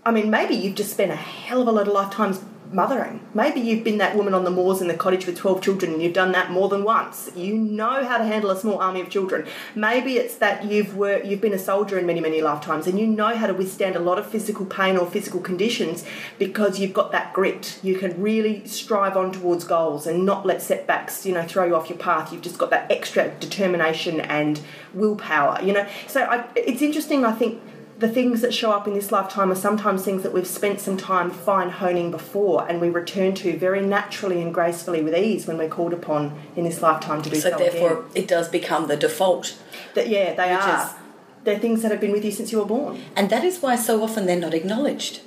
I 0.04 0.12
mean, 0.12 0.30
maybe 0.30 0.54
you've 0.54 0.76
just 0.76 0.92
spent 0.92 1.10
a 1.10 1.16
hell 1.16 1.60
of 1.60 1.68
a 1.68 1.72
lot 1.72 1.86
of 1.86 1.92
lifetimes 1.92 2.40
mothering. 2.72 3.20
Maybe 3.34 3.60
you've 3.60 3.82
been 3.82 3.98
that 3.98 4.16
woman 4.16 4.32
on 4.32 4.44
the 4.44 4.50
moors 4.50 4.80
in 4.80 4.88
the 4.88 4.94
cottage 4.94 5.26
with 5.26 5.36
12 5.36 5.60
children 5.60 5.92
and 5.92 6.02
you've 6.02 6.12
done 6.12 6.32
that 6.32 6.50
more 6.50 6.68
than 6.68 6.84
once. 6.84 7.30
You 7.34 7.54
know 7.54 8.04
how 8.04 8.18
to 8.18 8.24
handle 8.24 8.50
a 8.50 8.56
small 8.56 8.78
army 8.78 9.00
of 9.00 9.10
children. 9.10 9.46
Maybe 9.74 10.16
it's 10.16 10.36
that 10.36 10.64
you've 10.64 10.96
worked, 10.96 11.26
you've 11.26 11.40
been 11.40 11.52
a 11.52 11.58
soldier 11.58 11.98
in 11.98 12.06
many, 12.06 12.20
many 12.20 12.40
lifetimes 12.40 12.86
and 12.86 12.98
you 12.98 13.06
know 13.06 13.36
how 13.36 13.48
to 13.48 13.54
withstand 13.54 13.96
a 13.96 14.00
lot 14.00 14.18
of 14.18 14.26
physical 14.26 14.66
pain 14.66 14.96
or 14.96 15.06
physical 15.06 15.40
conditions 15.40 16.04
because 16.38 16.78
you've 16.78 16.92
got 16.92 17.10
that 17.12 17.32
grit. 17.32 17.80
You 17.82 17.98
can 17.98 18.20
really 18.20 18.64
strive 18.66 19.16
on 19.16 19.32
towards 19.32 19.64
goals 19.64 20.06
and 20.06 20.24
not 20.24 20.46
let 20.46 20.62
setbacks, 20.62 21.26
you 21.26 21.34
know, 21.34 21.42
throw 21.42 21.64
you 21.64 21.74
off 21.74 21.88
your 21.88 21.98
path. 21.98 22.32
You've 22.32 22.42
just 22.42 22.58
got 22.58 22.70
that 22.70 22.90
extra 22.90 23.30
determination 23.40 24.20
and 24.20 24.60
willpower, 24.94 25.60
you 25.62 25.72
know. 25.72 25.86
So 26.06 26.22
I, 26.22 26.46
it's 26.54 26.82
interesting, 26.82 27.24
I 27.24 27.32
think, 27.32 27.60
the 28.00 28.08
things 28.08 28.40
that 28.40 28.54
show 28.54 28.70
up 28.72 28.88
in 28.88 28.94
this 28.94 29.12
lifetime 29.12 29.52
are 29.52 29.54
sometimes 29.54 30.02
things 30.02 30.22
that 30.22 30.32
we've 30.32 30.46
spent 30.46 30.80
some 30.80 30.96
time 30.96 31.30
fine 31.30 31.68
honing 31.70 32.10
before 32.10 32.66
and 32.68 32.80
we 32.80 32.88
return 32.88 33.34
to 33.34 33.56
very 33.58 33.82
naturally 33.82 34.40
and 34.40 34.54
gracefully 34.54 35.02
with 35.02 35.14
ease 35.14 35.46
when 35.46 35.58
we're 35.58 35.68
called 35.68 35.92
upon 35.92 36.32
in 36.56 36.64
this 36.64 36.80
lifetime 36.80 37.20
to 37.22 37.28
do 37.30 37.36
so, 37.38 37.50
So 37.50 37.58
therefore, 37.58 37.92
again. 37.98 38.10
it 38.14 38.26
does 38.28 38.48
become 38.48 38.86
the 38.88 38.96
default. 38.96 39.56
That, 39.94 40.08
yeah, 40.08 40.34
they 40.34 40.50
are. 40.50 40.86
is- 40.86 40.92
They're 41.44 41.58
things 41.58 41.82
that 41.82 41.90
have 41.90 42.00
been 42.00 42.12
with 42.12 42.24
you 42.24 42.32
since 42.32 42.52
you 42.52 42.58
were 42.58 42.64
born. 42.66 43.02
And 43.16 43.28
that 43.30 43.44
is 43.44 43.60
why 43.60 43.76
so 43.76 44.02
often 44.02 44.26
they're 44.26 44.38
not 44.38 44.54
acknowledged. 44.54 45.20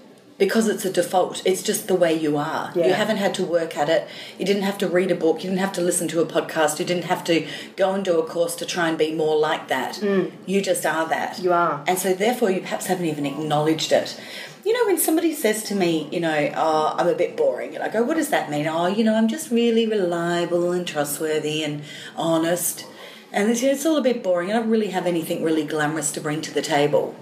Because 0.43 0.67
it's 0.67 0.83
a 0.83 0.91
default. 0.91 1.41
It's 1.45 1.63
just 1.63 1.87
the 1.87 1.95
way 1.95 2.13
you 2.13 2.35
are. 2.35 2.73
Yeah. 2.75 2.87
You 2.87 2.93
haven't 2.93 3.15
had 3.15 3.33
to 3.35 3.45
work 3.45 3.77
at 3.77 3.87
it. 3.87 4.05
You 4.37 4.45
didn't 4.45 4.63
have 4.63 4.77
to 4.79 4.89
read 4.89 5.09
a 5.09 5.15
book. 5.15 5.41
You 5.41 5.49
didn't 5.49 5.61
have 5.61 5.71
to 5.73 5.81
listen 5.81 6.09
to 6.09 6.19
a 6.19 6.25
podcast. 6.25 6.79
You 6.79 6.85
didn't 6.85 7.05
have 7.05 7.23
to 7.25 7.47
go 7.77 7.93
and 7.93 8.03
do 8.03 8.19
a 8.19 8.25
course 8.27 8.55
to 8.57 8.65
try 8.65 8.89
and 8.89 8.97
be 8.97 9.13
more 9.13 9.37
like 9.37 9.69
that. 9.69 10.03
You 10.45 10.61
just 10.61 10.85
are 10.85 11.07
that. 11.07 11.37
Mm. 11.37 11.43
You 11.43 11.53
are. 11.53 11.83
And 11.87 11.97
so 11.97 12.13
therefore 12.13 12.51
you 12.51 12.59
perhaps 12.59 12.87
haven't 12.87 13.05
even 13.05 13.25
acknowledged 13.25 13.93
it. 13.93 14.19
You 14.65 14.73
know, 14.73 14.85
when 14.85 14.97
somebody 14.97 15.33
says 15.33 15.63
to 15.65 15.75
me, 15.75 16.09
you 16.11 16.19
know, 16.19 16.51
oh, 16.55 16.95
I'm 16.97 17.07
a 17.07 17.15
bit 17.15 17.37
boring, 17.37 17.75
and 17.75 17.83
I 17.83 17.89
go, 17.89 18.03
what 18.03 18.17
does 18.17 18.29
that 18.29 18.49
mean? 18.49 18.67
Oh, 18.67 18.87
you 18.87 19.03
know, 19.03 19.15
I'm 19.15 19.29
just 19.29 19.49
really 19.49 19.85
reliable 19.87 20.71
and 20.71 20.85
trustworthy 20.85 21.63
and 21.63 21.83
honest. 22.15 22.85
And 23.31 23.49
it's, 23.49 23.63
it's 23.63 23.85
all 23.85 23.97
a 23.97 24.01
bit 24.01 24.21
boring. 24.23 24.49
I 24.49 24.53
don't 24.53 24.69
really 24.69 24.91
have 24.91 25.05
anything 25.05 25.43
really 25.43 25.65
glamorous 25.65 26.11
to 26.13 26.21
bring 26.21 26.41
to 26.41 26.53
the 26.53 26.61
table. 26.61 27.15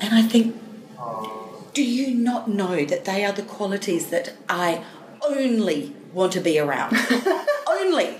And 0.00 0.14
I 0.14 0.22
think, 0.22 0.56
do 1.72 1.82
you 1.82 2.14
not 2.14 2.48
know 2.48 2.84
that 2.84 3.04
they 3.04 3.24
are 3.24 3.32
the 3.32 3.42
qualities 3.42 4.10
that 4.10 4.34
I 4.48 4.84
only 5.26 5.94
want 6.12 6.32
to 6.32 6.40
be 6.40 6.58
around? 6.58 6.96
only. 7.68 8.17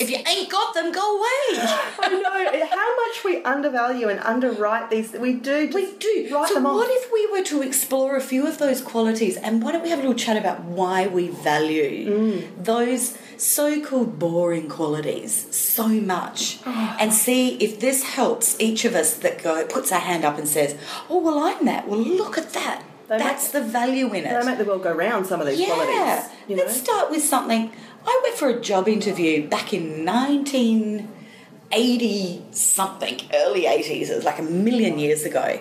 If 0.00 0.10
you 0.10 0.16
ain't 0.26 0.50
got 0.50 0.72
them, 0.74 0.92
go 0.92 1.18
away. 1.18 1.26
I 2.00 2.08
know 2.08 2.66
how 2.66 2.96
much 2.96 3.24
we 3.24 3.42
undervalue 3.44 4.08
and 4.08 4.18
underwrite 4.20 4.90
these. 4.90 5.12
We 5.12 5.34
do. 5.34 5.70
We 5.74 5.92
do. 5.98 6.28
Write 6.32 6.48
so, 6.48 6.54
them 6.54 6.66
off. 6.66 6.74
what 6.76 6.88
if 6.90 7.12
we 7.12 7.26
were 7.30 7.44
to 7.44 7.62
explore 7.62 8.16
a 8.16 8.20
few 8.20 8.46
of 8.46 8.58
those 8.58 8.80
qualities 8.80 9.36
and 9.36 9.62
why 9.62 9.72
don't 9.72 9.82
we 9.82 9.90
have 9.90 9.98
a 9.98 10.02
little 10.02 10.16
chat 10.18 10.36
about 10.36 10.62
why 10.62 11.06
we 11.06 11.28
value 11.28 11.90
Mm. 12.10 12.64
those 12.64 13.16
so 13.36 13.80
called 13.84 14.18
boring 14.18 14.68
qualities 14.68 15.46
so 15.54 15.86
much 15.88 16.58
Oh. 16.66 16.96
and 17.00 17.12
see 17.12 17.56
if 17.56 17.80
this 17.80 18.02
helps 18.02 18.58
each 18.60 18.84
of 18.84 18.94
us 18.94 19.14
that 19.18 19.42
go 19.42 19.64
puts 19.66 19.92
our 19.92 20.00
hand 20.00 20.24
up 20.24 20.38
and 20.38 20.48
says, 20.48 20.74
Oh, 21.08 21.18
well, 21.18 21.38
I'm 21.38 21.64
that. 21.66 21.88
Well, 21.88 22.00
look 22.00 22.38
at 22.38 22.52
that. 22.54 22.82
They 23.08 23.18
That's 23.18 23.52
make- 23.52 23.64
the 23.64 23.68
value 23.68 24.06
in 24.14 24.24
it. 24.24 24.30
They 24.40 24.46
make 24.46 24.58
the 24.58 24.64
world 24.64 24.82
go 24.84 24.92
round. 24.92 25.26
Some 25.26 25.40
of 25.40 25.46
these 25.46 25.58
Yeah. 25.60 25.66
qualities. 25.74 26.30
You 26.48 26.56
know. 26.56 26.64
Let's 26.64 26.78
start 26.80 27.10
with 27.10 27.24
something. 27.24 27.72
I 28.06 28.20
went 28.22 28.36
for 28.36 28.48
a 28.48 28.60
job 28.60 28.86
interview 28.88 29.48
back 29.48 29.72
in 29.72 30.04
1980 30.04 32.42
something, 32.52 33.20
early 33.34 33.62
80s. 33.62 34.08
It 34.08 34.16
was 34.16 34.24
like 34.24 34.38
a 34.38 34.42
million 34.42 34.98
years 34.98 35.24
ago. 35.24 35.60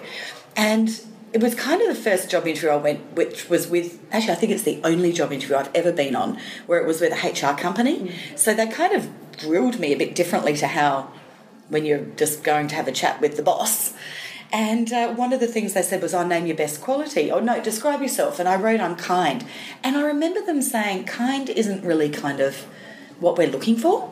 And 0.56 0.90
it 1.32 1.44
was 1.44 1.54
kind 1.56 1.82
of 1.82 1.90
the 1.90 1.96
first 1.96 2.30
job 2.30 2.48
interview 2.48 2.70
I 2.70 2.78
went, 2.78 3.14
which 3.14 3.50
was 3.50 3.68
with, 3.68 4.00
actually, 4.12 4.34
I 4.34 4.36
think 4.36 4.52
it's 4.52 4.64
the 4.64 4.82
only 4.84 5.12
job 5.12 5.32
interview 5.32 5.56
I've 5.56 5.74
ever 5.76 5.92
been 5.92 6.16
on, 6.16 6.40
where 6.66 6.80
it 6.80 6.88
was 6.88 7.02
with 7.02 7.14
a 7.14 7.30
HR 7.30 7.56
company. 7.56 8.00
Mm. 8.00 8.38
So 8.38 8.54
they 8.54 8.68
kind 8.68 8.94
of 8.94 9.10
drilled 9.38 9.80
me 9.80 9.94
a 9.94 9.98
bit 9.98 10.16
differently 10.16 10.56
to 10.58 10.68
how 10.68 11.12
when 11.70 11.86
you're 11.86 12.06
just 12.18 12.44
going 12.44 12.68
to 12.68 12.76
have 12.76 12.88
a 12.88 12.92
chat 12.92 13.22
with 13.22 13.38
the 13.38 13.44
boss. 13.44 13.94
And 14.52 14.92
uh, 14.92 15.14
one 15.14 15.32
of 15.32 15.40
the 15.40 15.48
things 15.48 15.74
they 15.74 15.82
said 15.82 16.02
was, 16.02 16.14
"I'll 16.14 16.28
name 16.28 16.48
your 16.48 16.56
best 16.58 16.82
quality," 16.82 17.32
or 17.32 17.42
no, 17.42 17.62
describe 17.62 18.02
yourself. 18.02 18.40
And 18.40 18.50
I 18.50 18.56
wrote, 18.56 18.80
"I'm 18.80 18.96
kind." 18.96 19.46
And 19.84 19.96
I 19.96 20.02
remember 20.02 20.42
them 20.44 20.62
saying, 20.62 21.06
"Kind 21.06 21.50
isn't 21.50 21.84
really 21.84 22.10
kind 22.10 22.40
of 22.40 22.66
what 23.20 23.38
we're 23.38 23.50
looking 23.50 23.78
for." 23.78 24.12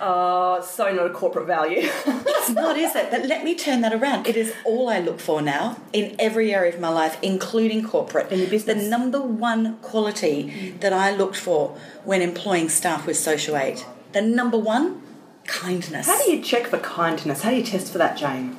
Uh, 0.00 0.62
so 0.62 0.90
not 0.92 1.06
a 1.06 1.10
corporate 1.10 1.46
value. 1.46 1.88
It's 2.40 2.50
not, 2.50 2.78
is 2.78 2.96
it? 2.96 3.10
But 3.10 3.26
let 3.26 3.44
me 3.44 3.54
turn 3.54 3.82
that 3.82 3.92
around. 3.92 4.26
It 4.26 4.34
is 4.34 4.54
all 4.64 4.88
I 4.88 4.98
look 4.98 5.20
for 5.20 5.42
now 5.42 5.76
in 5.92 6.16
every 6.18 6.54
area 6.54 6.72
of 6.72 6.80
my 6.80 6.88
life, 6.88 7.18
including 7.20 7.86
corporate. 7.86 8.32
In 8.32 8.38
your 8.38 8.48
business. 8.48 8.82
The 8.82 8.88
number 8.88 9.20
one 9.20 9.76
quality 9.82 10.74
that 10.80 10.94
I 10.94 11.14
looked 11.14 11.36
for 11.36 11.76
when 12.04 12.22
employing 12.22 12.70
staff 12.70 13.06
with 13.06 13.18
social 13.18 13.58
aid. 13.58 13.82
The 14.12 14.22
number 14.22 14.56
one, 14.56 15.02
kindness. 15.46 16.06
How 16.06 16.24
do 16.24 16.32
you 16.32 16.42
check 16.42 16.68
for 16.68 16.78
kindness? 16.78 17.42
How 17.42 17.50
do 17.50 17.56
you 17.56 17.62
test 17.62 17.92
for 17.92 17.98
that, 17.98 18.16
Jane? 18.16 18.56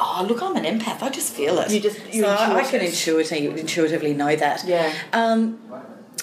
Oh, 0.00 0.24
look, 0.28 0.42
I'm 0.42 0.56
an 0.56 0.64
empath. 0.64 1.02
I 1.02 1.10
just 1.10 1.32
feel 1.32 1.58
it. 1.58 1.70
You 1.70 1.80
just- 1.80 1.98
you 2.14 2.22
so 2.22 2.28
I, 2.28 2.58
I 2.60 2.64
can 2.64 2.80
intuitively, 2.80 3.60
intuitively 3.60 4.14
know 4.14 4.34
that. 4.36 4.64
Yeah. 4.64 4.92
Um, 5.12 5.58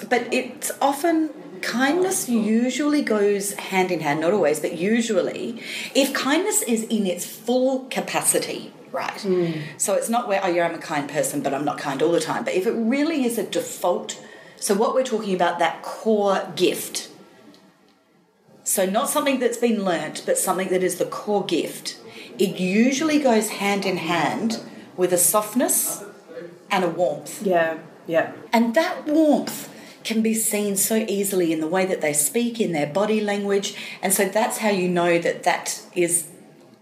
but 0.09 0.33
it's 0.33 0.71
often 0.81 1.29
kindness 1.61 2.29
usually 2.29 3.01
goes 3.01 3.53
hand 3.53 3.91
in 3.91 3.99
hand, 4.01 4.19
not 4.21 4.33
always, 4.33 4.59
but 4.59 4.77
usually, 4.77 5.61
if 5.93 6.13
kindness 6.13 6.61
is 6.63 6.83
in 6.83 7.05
its 7.07 7.25
full 7.25 7.85
capacity, 7.89 8.71
right? 8.91 9.19
Hmm. 9.21 9.51
So 9.77 9.93
it's 9.95 10.09
not 10.09 10.27
where, 10.27 10.39
oh, 10.43 10.47
yeah, 10.47 10.67
I'm 10.67 10.75
a 10.75 10.79
kind 10.79 11.09
person, 11.09 11.41
but 11.41 11.53
I'm 11.53 11.65
not 11.65 11.77
kind 11.77 12.01
all 12.01 12.11
the 12.11 12.19
time. 12.19 12.43
But 12.43 12.53
if 12.53 12.65
it 12.67 12.71
really 12.73 13.25
is 13.25 13.37
a 13.37 13.43
default, 13.43 14.21
so 14.57 14.73
what 14.73 14.93
we're 14.93 15.03
talking 15.03 15.33
about, 15.35 15.59
that 15.59 15.81
core 15.81 16.47
gift. 16.55 17.09
So 18.63 18.85
not 18.85 19.09
something 19.09 19.39
that's 19.39 19.57
been 19.57 19.83
learnt, 19.83 20.23
but 20.25 20.37
something 20.37 20.69
that 20.69 20.81
is 20.83 20.97
the 20.97 21.05
core 21.05 21.45
gift. 21.45 21.97
It 22.37 22.59
usually 22.59 23.19
goes 23.19 23.49
hand 23.49 23.85
in 23.85 23.97
hand 23.97 24.61
with 24.97 25.13
a 25.13 25.17
softness 25.17 26.03
and 26.69 26.83
a 26.83 26.89
warmth. 26.89 27.45
Yeah, 27.45 27.77
yeah. 28.07 28.33
And 28.51 28.75
that 28.75 29.05
warmth 29.05 29.69
can 30.03 30.21
be 30.21 30.33
seen 30.33 30.77
so 30.77 31.05
easily 31.07 31.51
in 31.51 31.59
the 31.59 31.67
way 31.67 31.85
that 31.85 32.01
they 32.01 32.13
speak, 32.13 32.61
in 32.61 32.71
their 32.71 32.87
body 32.87 33.19
language. 33.19 33.75
And 34.01 34.13
so 34.13 34.25
that's 34.25 34.59
how 34.59 34.69
you 34.69 34.87
know 34.87 35.17
that 35.17 35.43
that 35.43 35.81
is 35.95 36.27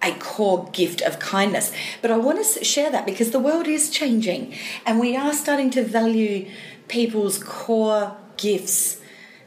a 0.04 0.12
core 0.16 0.70
gift 0.74 1.02
of 1.02 1.20
kindness. 1.20 1.72
But 2.02 2.12
I 2.12 2.18
want 2.18 2.46
to 2.46 2.64
share 2.64 2.92
that 2.92 3.06
because 3.06 3.32
the 3.32 3.40
world 3.40 3.68
is 3.68 3.90
changing 3.90 4.54
and 4.86 5.00
we 5.00 5.16
are 5.16 5.34
starting 5.34 5.70
to 5.72 5.84
value 5.84 6.50
people's 6.90 7.42
core 7.42 8.18
gifts 8.36 9.00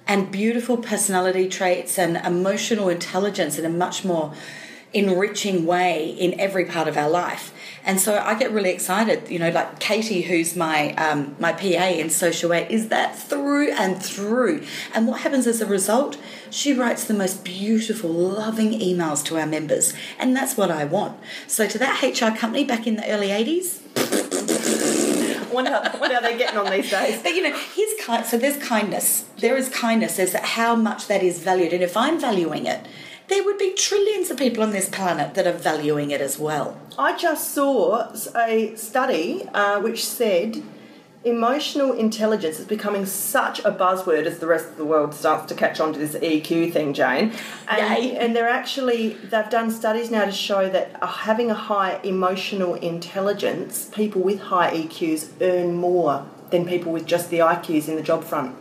and 0.09 0.31
beautiful 0.31 0.79
personality 0.79 1.49
traits 1.49 1.99
and 1.99 2.17
emotional 2.19 2.89
intelligence 2.89 3.59
in 3.59 3.65
a 3.65 3.69
much 3.69 4.05
more 4.05 4.33
enriching 4.93 5.67
way 5.67 6.09
in 6.09 6.39
every 6.41 6.65
part 6.65 6.89
of 6.89 6.97
our 6.97 7.11
life. 7.11 7.53
And 7.85 8.01
so 8.01 8.19
I 8.19 8.35
get 8.35 8.51
really 8.51 8.71
excited, 8.71 9.29
you 9.31 9.39
know, 9.39 9.51
like 9.51 9.79
Katie, 9.79 10.23
who's 10.23 10.57
my 10.57 10.93
um, 10.95 11.37
my 11.39 11.53
PA 11.53 11.67
in 11.67 12.11
social 12.11 12.53
aid, 12.53 12.71
is 12.71 12.89
that 12.89 13.17
through 13.17 13.73
and 13.73 14.03
through. 14.03 14.65
And 14.95 15.07
what 15.07 15.21
happens 15.21 15.47
as 15.47 15.61
a 15.61 15.67
result? 15.67 16.19
She 16.51 16.73
writes 16.73 17.05
the 17.05 17.15
most 17.15 17.45
beautiful, 17.45 18.11
loving 18.11 18.73
emails 18.73 19.25
to 19.27 19.39
our 19.39 19.47
members, 19.47 19.95
and 20.19 20.35
that's 20.35 20.57
what 20.57 20.71
I 20.71 20.85
want. 20.85 21.19
So 21.47 21.67
to 21.69 21.79
that 21.79 22.03
HR 22.03 22.37
company 22.37 22.65
back 22.65 22.87
in 22.87 22.97
the 22.97 23.09
early 23.09 23.29
'80s, 23.29 23.83
Wonder 25.53 25.71
how, 25.71 25.99
wonder 25.99 26.17
how 26.17 26.21
they're 26.21 26.37
getting 26.37 26.59
on 26.59 26.71
these 26.71 26.91
days. 26.91 27.23
but 27.23 27.35
you 27.35 27.43
know, 27.43 27.57
here's 27.75 28.05
kind. 28.05 28.27
So 28.27 28.37
there's 28.37 28.59
kindness. 28.59 29.25
There 29.39 29.57
is 29.57 29.71
kindness. 29.71 30.17
There's 30.17 30.35
how 30.35 30.75
much 30.75 31.07
that 31.07 31.23
is 31.23 31.39
valued, 31.39 31.73
and 31.73 31.83
if 31.83 31.97
I'm 31.97 32.21
valuing 32.21 32.67
it, 32.67 32.87
there 33.29 33.45
would 33.45 33.59
be 33.59 33.73
trillions 33.73 34.31
of 34.31 34.39
people 34.39 34.63
on 34.63 34.71
this 34.71 34.89
planet 34.89 35.35
that 35.35 35.47
are 35.47 35.53
valuing 35.53 36.11
it 36.11 36.21
as 36.21 36.39
well. 36.39 36.79
I 36.99 37.17
just 37.17 37.53
saw 37.53 38.13
a 38.37 38.75
study 38.77 39.49
uh, 39.53 39.81
which 39.81 40.05
said 40.05 40.63
emotional 41.25 41.93
intelligence 41.93 42.61
is 42.61 42.67
becoming 42.67 43.05
such 43.05 43.59
a 43.61 43.73
buzzword 43.73 44.27
as 44.27 44.39
the 44.39 44.47
rest 44.47 44.69
of 44.69 44.77
the 44.77 44.85
world 44.85 45.13
starts 45.13 45.47
to 45.47 45.57
catch 45.57 45.81
on 45.81 45.93
to 45.93 45.99
this 45.99 46.15
EQ 46.15 46.73
thing, 46.73 46.95
Jane. 46.95 47.33
And, 47.69 48.05
Yay. 48.05 48.17
and 48.17 48.35
they're 48.35 48.49
actually, 48.49 49.15
they've 49.15 49.51
done 49.51 49.73
studies 49.73 50.09
now 50.09 50.25
to 50.25 50.31
show 50.31 50.69
that 50.69 50.97
uh, 51.03 51.07
having 51.07 51.51
a 51.51 51.55
high 51.55 52.01
emotional 52.05 52.75
intelligence, 52.75 53.91
people 53.93 54.23
with 54.23 54.39
high 54.39 54.71
EQs 54.71 55.31
earn 55.41 55.75
more 55.75 56.25
than 56.51 56.65
people 56.65 56.93
with 56.93 57.07
just 57.07 57.29
the 57.31 57.39
IQs 57.39 57.89
in 57.89 57.97
the 57.97 58.03
job 58.03 58.23
front. 58.23 58.55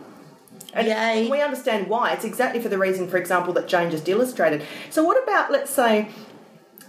And 0.72 0.86
Yay. 0.86 1.30
we 1.30 1.40
understand 1.40 1.88
why. 1.88 2.12
It's 2.12 2.24
exactly 2.24 2.60
for 2.60 2.68
the 2.68 2.78
reason, 2.78 3.08
for 3.08 3.16
example, 3.16 3.52
that 3.54 3.68
Jane 3.68 3.90
just 3.90 4.08
illustrated. 4.08 4.62
So, 4.90 5.02
what 5.02 5.22
about, 5.22 5.50
let's 5.50 5.70
say, 5.70 6.08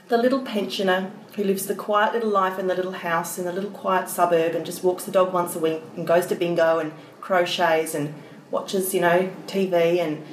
the 0.08 0.18
little 0.18 0.42
pensioner 0.42 1.12
who 1.36 1.44
lives 1.44 1.68
the 1.68 1.76
quiet 1.76 2.14
little 2.14 2.30
life 2.30 2.58
in 2.58 2.68
the 2.68 2.76
little 2.76 2.94
house 2.94 3.38
in 3.38 3.46
the 3.46 3.52
little 3.52 3.70
quiet 3.70 4.10
suburb 4.10 4.56
and 4.56 4.66
just 4.66 4.84
walks 4.84 5.04
the 5.04 5.12
dog 5.12 5.34
once 5.34 5.56
a 5.56 5.60
week 5.60 5.82
and 5.96 6.08
goes 6.08 6.26
to 6.28 6.36
bingo 6.36 6.80
and 6.80 6.92
crochets 7.22 7.94
and 7.94 8.14
watches, 8.50 8.94
you 8.94 9.02
know, 9.02 9.32
TV 9.46 10.00
and 10.00 10.26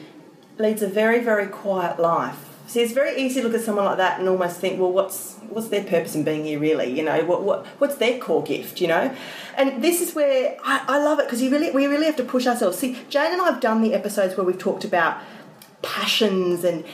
leads 0.58 0.82
a 0.82 0.88
very, 0.88 1.20
very 1.20 1.46
quiet 1.46 1.98
life. 1.98 2.43
See, 2.66 2.80
it's 2.80 2.92
very 2.92 3.20
easy 3.20 3.42
to 3.42 3.46
look 3.46 3.56
at 3.56 3.64
someone 3.64 3.84
like 3.84 3.98
that 3.98 4.18
and 4.18 4.28
almost 4.28 4.58
think, 4.58 4.80
well, 4.80 4.90
what's 4.90 5.34
what's 5.50 5.68
their 5.68 5.84
purpose 5.84 6.14
in 6.14 6.24
being 6.24 6.44
here, 6.44 6.58
really? 6.58 6.90
You 6.90 7.04
know, 7.04 7.24
what 7.24 7.42
what 7.42 7.66
what's 7.78 7.96
their 7.96 8.18
core 8.18 8.42
gift? 8.42 8.80
You 8.80 8.88
know, 8.88 9.14
and 9.56 9.84
this 9.84 10.00
is 10.00 10.14
where 10.14 10.56
I, 10.64 10.84
I 10.88 10.98
love 10.98 11.18
it 11.18 11.26
because 11.26 11.42
you 11.42 11.50
really 11.50 11.70
we 11.70 11.86
really 11.86 12.06
have 12.06 12.16
to 12.16 12.24
push 12.24 12.46
ourselves. 12.46 12.78
See, 12.78 12.98
Jane 13.10 13.32
and 13.32 13.42
I 13.42 13.46
have 13.46 13.60
done 13.60 13.82
the 13.82 13.92
episodes 13.92 14.36
where 14.36 14.46
we've 14.46 14.58
talked 14.58 14.84
about 14.84 15.20
passions 15.82 16.64
and 16.64 16.84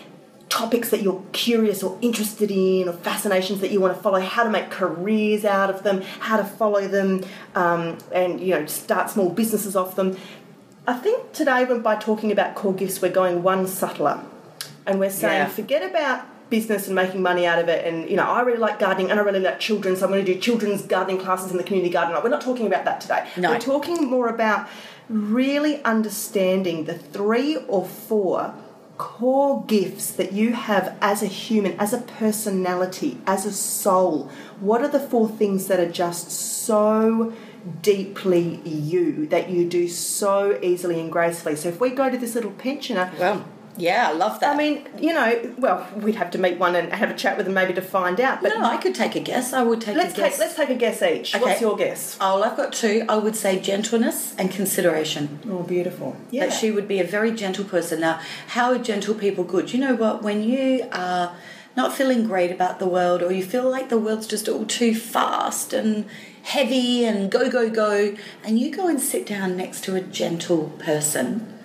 topics 0.48 0.90
that 0.90 1.00
you're 1.00 1.22
curious 1.30 1.80
or 1.80 1.96
interested 2.02 2.50
in 2.50 2.88
or 2.88 2.92
fascinations 2.92 3.60
that 3.60 3.70
you 3.70 3.80
want 3.80 3.96
to 3.96 4.02
follow 4.02 4.18
how 4.18 4.42
to 4.42 4.50
make 4.50 4.68
careers 4.68 5.44
out 5.44 5.70
of 5.70 5.84
them 5.84 6.02
how 6.18 6.36
to 6.36 6.44
follow 6.44 6.88
them 6.88 7.24
um, 7.54 7.96
and 8.12 8.40
you 8.40 8.52
know 8.52 8.66
start 8.66 9.08
small 9.08 9.30
businesses 9.30 9.76
off 9.76 9.94
them 9.94 10.16
i 10.88 10.92
think 10.92 11.32
today 11.32 11.64
when 11.64 11.80
by 11.80 11.94
talking 11.94 12.32
about 12.32 12.56
core 12.56 12.74
gifts 12.74 13.00
we're 13.00 13.12
going 13.12 13.44
one 13.44 13.64
subtler 13.64 14.20
and 14.87 14.99
we're 15.00 15.10
saying 15.10 15.34
Yeah. 15.42 15.49
forget 15.49 15.82
about 15.88 16.26
business 16.50 16.87
and 16.88 16.96
making 16.96 17.22
money 17.22 17.46
out 17.46 17.60
of 17.60 17.68
it 17.68 17.87
and 17.87 18.10
you 18.10 18.16
know 18.16 18.25
i 18.25 18.40
really 18.40 18.58
like 18.58 18.78
gardening 18.80 19.08
and 19.10 19.20
i 19.20 19.22
really 19.22 19.38
like 19.38 19.60
children 19.60 19.94
so 19.94 20.04
i'm 20.04 20.10
going 20.10 20.25
to 20.25 20.34
do 20.34 20.40
children's 20.40 20.82
gardening 20.82 21.16
classes 21.20 21.52
in 21.52 21.56
the 21.56 21.62
community 21.62 21.92
garden 21.92 22.12
we're 22.25 22.28
not 22.28 22.40
talking 22.40 22.66
about 22.66 22.84
that 22.84 23.00
today 23.00 23.25
No. 23.37 23.50
we're 23.50 23.60
talking 23.60 24.10
more 24.10 24.28
about 24.28 24.68
really 25.08 25.80
understanding 25.84 26.84
the 26.87 26.94
three 26.99 27.56
or 27.68 27.87
four 27.87 28.54
core 28.99 29.64
gifts 29.66 30.10
that 30.10 30.32
you 30.32 30.52
have 30.52 30.94
as 31.00 31.22
a 31.22 31.26
human, 31.26 31.72
as 31.80 31.94
a 31.94 31.99
personality, 31.99 33.16
as 33.26 33.46
a 33.46 33.52
soul. 33.52 34.28
What 34.60 34.82
are 34.82 34.88
the 34.88 35.00
four 35.00 35.26
things 35.26 35.68
that 35.68 35.80
are 35.80 35.90
just 35.90 36.30
so 36.30 37.32
deeply 37.80 38.60
you 38.64 39.26
that 39.28 39.49
you 39.49 39.66
do 39.66 39.88
so 39.88 40.58
easily 40.62 41.00
and 41.00 41.10
gracefully? 41.10 41.56
So 41.56 41.68
if 41.70 41.80
we 41.80 41.90
go 41.90 42.10
to 42.10 42.18
this 42.18 42.34
little 42.34 42.50
pensioner, 42.52 43.10
Well, 43.18 43.44
yeah, 43.80 44.08
I 44.08 44.12
love 44.12 44.40
that. 44.40 44.54
I 44.54 44.58
mean, 44.58 44.87
you 44.99 45.12
know, 45.12 45.54
well, 45.58 45.88
we'd 45.96 46.16
have 46.16 46.30
to 46.32 46.38
meet 46.38 46.58
one 46.58 46.76
and 46.76 46.92
have 46.92 47.10
a 47.10 47.14
chat 47.14 47.37
with 47.37 47.46
them 47.46 47.54
maybe 47.54 47.72
to 47.75 47.82
find 47.82 48.20
out. 48.20 48.42
But 48.42 48.50
no, 48.50 48.64
I 48.64 48.76
could 48.76 48.94
take 48.94 49.16
a 49.16 49.20
guess. 49.20 49.52
I 49.52 49.62
would 49.62 49.80
take 49.80 49.96
let's 49.96 50.14
a 50.14 50.16
guess. 50.16 50.32
take 50.32 50.40
let's 50.40 50.54
take 50.54 50.70
a 50.70 50.75
guess 50.75 51.02
each. 51.02 51.34
Okay. 51.34 51.44
What's 51.44 51.60
your 51.60 51.76
guess? 51.76 52.16
Oh, 52.20 52.42
I've 52.42 52.56
got 52.56 52.72
two. 52.72 53.04
I 53.08 53.16
would 53.16 53.37
say 53.37 53.58
gentleness 53.58 54.34
and 54.37 54.50
consideration. 54.50 55.40
Oh, 55.49 55.62
beautiful. 55.62 56.16
Yeah. 56.30 56.46
That 56.46 56.52
she 56.52 56.70
would 56.70 56.87
be 56.87 57.00
a 57.00 57.04
very 57.04 57.32
gentle 57.32 57.64
person. 57.64 58.00
Now, 58.00 58.20
how 58.49 58.72
are 58.72 58.78
gentle 58.78 59.14
people 59.14 59.44
good? 59.44 59.72
You 59.72 59.80
know 59.80 59.94
what? 59.94 60.22
When 60.22 60.42
you 60.42 60.87
are 60.92 61.34
not 61.76 61.94
feeling 61.94 62.26
great 62.26 62.50
about 62.50 62.78
the 62.78 62.87
world, 62.87 63.22
or 63.22 63.32
you 63.32 63.42
feel 63.42 63.70
like 63.70 63.88
the 63.88 63.99
world's 63.99 64.26
just 64.26 64.49
all 64.49 64.66
too 64.66 64.94
fast 64.94 65.72
and 65.72 66.04
heavy 66.42 67.04
and 67.04 67.30
go, 67.30 67.50
go, 67.50 67.70
go, 67.70 68.16
and 68.42 68.58
you 68.58 68.75
go 68.75 68.88
and 68.88 69.00
sit 69.00 69.26
down 69.26 69.56
next 69.56 69.84
to 69.84 69.94
a 69.94 70.00
gentle 70.00 70.70
person, 70.78 71.58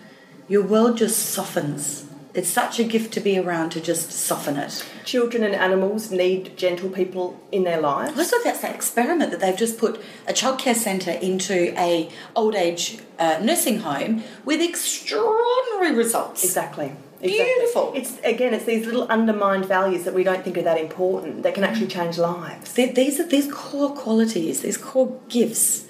your 0.47 0.61
world 0.61 0.97
just 0.97 1.17
softens. 1.17 2.04
It's 2.35 2.49
such 2.49 2.79
a 2.79 2.83
gift 2.83 3.13
to 3.13 3.21
be 3.21 3.37
around 3.39 3.69
to 3.71 3.79
just 3.81 4.11
soften 4.11 4.57
it. 4.57 4.85
Children 5.05 5.43
and 5.43 5.55
animals 5.55 6.11
need 6.11 6.57
gentle 6.57 6.89
people 6.89 7.39
in 7.51 7.63
their 7.63 7.79
lives. 7.79 8.17
Also, 8.17 8.35
that's 8.43 8.59
that 8.59 8.75
experiment 8.75 9.31
that 9.31 9.39
they've 9.39 9.55
just 9.55 9.77
put 9.77 10.01
a 10.27 10.33
childcare 10.33 10.75
centre 10.75 11.11
into 11.11 11.73
a 11.79 12.09
old 12.35 12.53
age 12.53 12.99
uh, 13.17 13.39
nursing 13.41 13.79
home 13.79 14.23
with 14.43 14.59
extraordinary 14.61 15.95
results. 15.95 16.43
Exactly. 16.43 16.91
Beautiful. 17.21 17.93
It's 17.95 18.19
again, 18.23 18.53
it's 18.53 18.65
these 18.65 18.85
little 18.85 19.07
undermined 19.07 19.65
values 19.65 20.03
that 20.03 20.13
we 20.13 20.23
don't 20.23 20.43
think 20.43 20.57
are 20.57 20.61
that 20.63 20.79
important 20.79 21.43
that 21.43 21.55
can 21.55 21.63
actually 21.63 21.87
change 21.87 22.17
lives. 22.17 22.73
Th- 22.73 22.93
These 22.93 23.19
are 23.21 23.27
these 23.27 23.51
core 23.51 23.95
qualities, 23.95 24.61
these 24.61 24.77
core 24.77 25.19
gifts. 25.29 25.85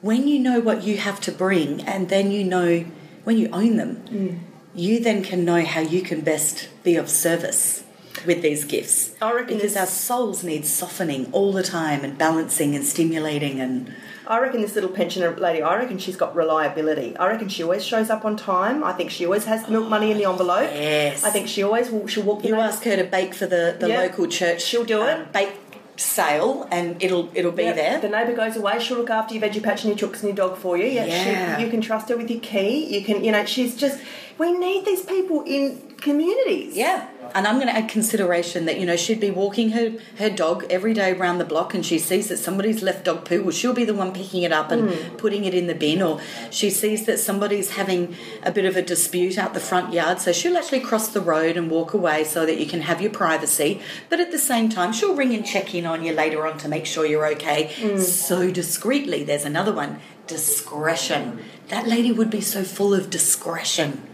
When 0.00 0.26
you 0.26 0.38
know 0.38 0.60
what 0.60 0.82
you 0.82 0.96
have 0.96 1.20
to 1.20 1.32
bring, 1.32 1.82
and 1.82 2.08
then 2.08 2.30
you 2.30 2.42
know 2.42 2.86
when 3.24 3.36
you 3.36 3.50
own 3.52 3.76
them, 3.76 4.40
you 4.80 4.98
then 5.00 5.22
can 5.22 5.44
know 5.44 5.62
how 5.64 5.80
you 5.80 6.00
can 6.02 6.20
best 6.20 6.68
be 6.82 6.96
of 6.96 7.08
service 7.08 7.84
with 8.26 8.42
these 8.42 8.64
gifts. 8.64 9.14
I 9.22 9.32
reckon 9.32 9.56
because 9.58 9.74
this- 9.74 9.80
our 9.80 9.86
souls 9.86 10.42
need 10.42 10.64
softening 10.66 11.28
all 11.32 11.52
the 11.52 11.62
time 11.62 12.02
and 12.04 12.16
balancing 12.16 12.74
and 12.74 12.84
stimulating 12.84 13.60
and 13.60 13.94
I 14.26 14.38
reckon 14.38 14.60
this 14.60 14.76
little 14.76 14.90
pensioner 14.90 15.34
lady, 15.36 15.60
I 15.60 15.76
reckon 15.76 15.98
she's 15.98 16.14
got 16.16 16.36
reliability. 16.36 17.16
I 17.16 17.26
reckon 17.26 17.48
she 17.48 17.64
always 17.64 17.84
shows 17.84 18.10
up 18.10 18.24
on 18.24 18.36
time. 18.36 18.84
I 18.84 18.92
think 18.92 19.10
she 19.10 19.24
always 19.24 19.44
has 19.46 19.68
milk 19.68 19.88
money 19.88 20.12
in 20.12 20.18
the 20.18 20.24
envelope. 20.24 20.70
Yes. 20.72 21.24
I 21.24 21.30
think 21.30 21.48
she 21.48 21.64
always 21.64 21.90
will, 21.90 22.06
she'll 22.06 22.22
walk 22.22 22.44
You 22.44 22.54
ask 22.54 22.84
her 22.84 22.94
to 22.94 23.02
bake 23.02 23.34
for 23.34 23.46
the, 23.46 23.76
the 23.80 23.88
Yeah. 23.88 24.02
local 24.02 24.28
church. 24.28 24.62
She'll 24.62 24.84
do 24.84 25.02
it. 25.02 25.10
um, 25.14 25.26
bake 25.32 25.59
sale 26.00 26.66
and 26.70 27.02
it'll 27.02 27.30
it'll 27.34 27.52
be 27.52 27.64
Yeah, 27.64 27.72
there. 27.72 28.00
The 28.00 28.08
neighbour 28.08 28.34
goes 28.34 28.56
away. 28.56 28.78
She'll 28.80 28.96
look 28.96 29.10
after 29.10 29.34
your 29.34 29.42
veggie 29.42 29.62
patch 29.62 29.84
and 29.84 29.90
your 29.98 30.08
chooks 30.08 30.20
and 30.20 30.24
your 30.24 30.36
dog 30.48 30.56
for 30.56 30.76
you. 30.76 30.86
Yeah, 30.86 31.04
Yeah. 31.04 31.56
She, 31.56 31.64
you 31.64 31.70
can 31.70 31.80
trust 31.80 32.08
her 32.08 32.16
with 32.16 32.30
your 32.30 32.40
key. 32.40 32.86
You 32.96 33.04
can, 33.04 33.22
you 33.24 33.32
know, 33.32 33.44
she's 33.44 33.76
just. 33.76 34.00
We 34.38 34.52
need 34.52 34.86
these 34.86 35.02
people 35.02 35.42
in 35.46 35.78
communities. 35.98 36.74
Yeah, 36.74 37.06
and 37.34 37.46
I'm 37.46 37.56
going 37.56 37.68
to 37.68 37.74
add 37.74 37.88
consideration 37.88 38.66
that 38.66 38.78
you 38.78 38.86
know 38.86 38.96
she'd 38.96 39.20
be 39.20 39.30
walking 39.30 39.70
her 39.70 39.92
her 40.18 40.30
dog 40.30 40.66
every 40.70 40.94
day 40.94 41.12
around 41.12 41.38
the 41.38 41.44
block, 41.44 41.74
and 41.74 41.84
she 41.84 41.98
sees 41.98 42.28
that 42.28 42.38
somebody's 42.38 42.82
left 42.82 43.04
dog 43.04 43.24
poo. 43.24 43.42
Well, 43.42 43.52
she'll 43.52 43.72
be 43.72 43.84
the 43.84 43.94
one 43.94 44.12
picking 44.12 44.42
it 44.42 44.52
up 44.52 44.70
and 44.70 44.90
hmm. 44.90 45.16
putting 45.16 45.44
it 45.44 45.54
in 45.54 45.66
the 45.66 45.74
bin, 45.74 46.02
or 46.02 46.20
she 46.50 46.70
sees 46.70 47.06
that 47.06 47.18
somebody's 47.18 47.70
having 47.70 48.16
a 48.42 48.50
bit 48.50 48.64
of 48.64 48.76
a 48.76 48.82
dispute 48.82 49.38
out 49.38 49.54
the 49.54 49.60
front 49.60 49.92
yard, 49.92 50.20
so 50.20 50.32
she'll 50.32 50.56
actually 50.56 50.80
cross 50.80 51.08
the 51.08 51.20
road 51.20 51.56
and 51.56 51.70
walk 51.70 51.94
away 51.94 52.24
so 52.24 52.46
that 52.46 52.58
you 52.58 52.66
can 52.66 52.82
have 52.82 53.00
your 53.00 53.10
privacy. 53.10 53.80
But 54.08 54.20
at 54.20 54.30
the 54.30 54.38
same 54.38 54.68
time, 54.68 54.92
she'll 54.92 55.16
ring 55.16 55.34
and 55.34 55.44
check 55.44 55.74
in 55.74 55.86
on 55.86 56.04
you 56.04 56.12
later 56.12 56.46
on 56.46 56.58
to 56.58 56.68
make 56.68 56.86
sure 56.86 57.06
you're 57.06 57.26
okay. 57.32 57.72
Hmm. 57.76 57.98
So 57.98 58.50
discreetly, 58.50 59.24
there's 59.24 59.44
another 59.44 59.72
one: 59.72 60.00
discretion. 60.26 61.44
That 61.68 61.86
lady 61.86 62.10
would 62.10 62.30
be 62.30 62.40
so 62.40 62.64
full 62.64 62.94
of 62.94 63.10
discretion. 63.10 64.09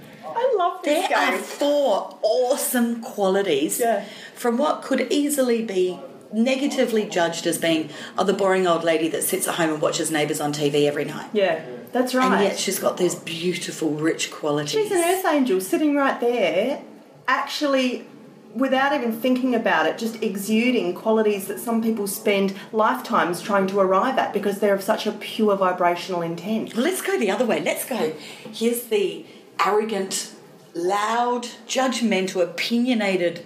There 0.87 1.19
are 1.19 1.37
four 1.39 2.17
awesome 2.23 3.01
qualities 3.03 3.79
Yeah. 3.81 4.05
from 4.35 4.57
what 4.57 4.83
could 4.83 5.07
easily 5.13 5.63
be 5.63 5.99
negatively 6.33 7.05
judged 7.05 7.47
as 7.47 7.59
being 7.59 7.91
oh, 8.19 8.25
the 8.25 8.33
boring 8.33 8.67
old 8.67 8.85
lady 8.85 9.09
that 9.09 9.23
sits 9.23 9.47
at 9.49 9.55
home 9.57 9.71
and 9.71 9.83
watches 9.83 10.11
Neighbours 10.11 10.41
on 10.41 10.53
TV 10.53 10.87
every 10.87 11.05
night. 11.05 11.29
Yeah, 11.33 11.61
that's 11.93 12.15
right. 12.15 12.33
And 12.33 12.43
yet 12.45 12.59
she's 12.59 12.79
got 12.79 12.97
these 12.97 13.15
beautiful, 13.15 13.91
rich 13.91 14.31
qualities. 14.31 14.73
She's 14.73 14.93
an 14.93 14.99
earth 14.99 15.25
angel 15.27 15.61
sitting 15.61 15.95
right 15.95 16.19
there, 16.21 16.83
actually, 17.29 18.07
without 18.55 18.93
even 18.93 19.13
thinking 19.13 19.55
about 19.55 19.87
it, 19.87 19.99
just 19.99 20.23
exuding 20.23 20.95
qualities 20.95 21.47
that 21.49 21.61
some 21.61 21.83
people 21.83 22.07
spend 22.07 22.55
lifetimes 22.73 23.41
trying 23.41 23.67
to 23.69 23.79
arrive 23.81 24.19
at 24.19 24.33
because 24.33 24.59
they're 24.61 24.75
of 24.75 24.83
such 24.83 25.07
a 25.07 25.13
pure 25.13 25.57
vibrational 25.57 26.23
intent. 26.23 26.75
Well, 26.75 26.85
let's 26.85 27.03
go 27.03 27.19
the 27.19 27.31
other 27.31 27.45
way. 27.47 27.61
Let's 27.61 27.85
go. 27.85 28.13
Here's 28.53 28.85
the 28.85 29.25
arrogant, 29.65 30.33
loud, 30.77 31.45
judgmental, 31.67 32.43
opinionated, 32.43 33.45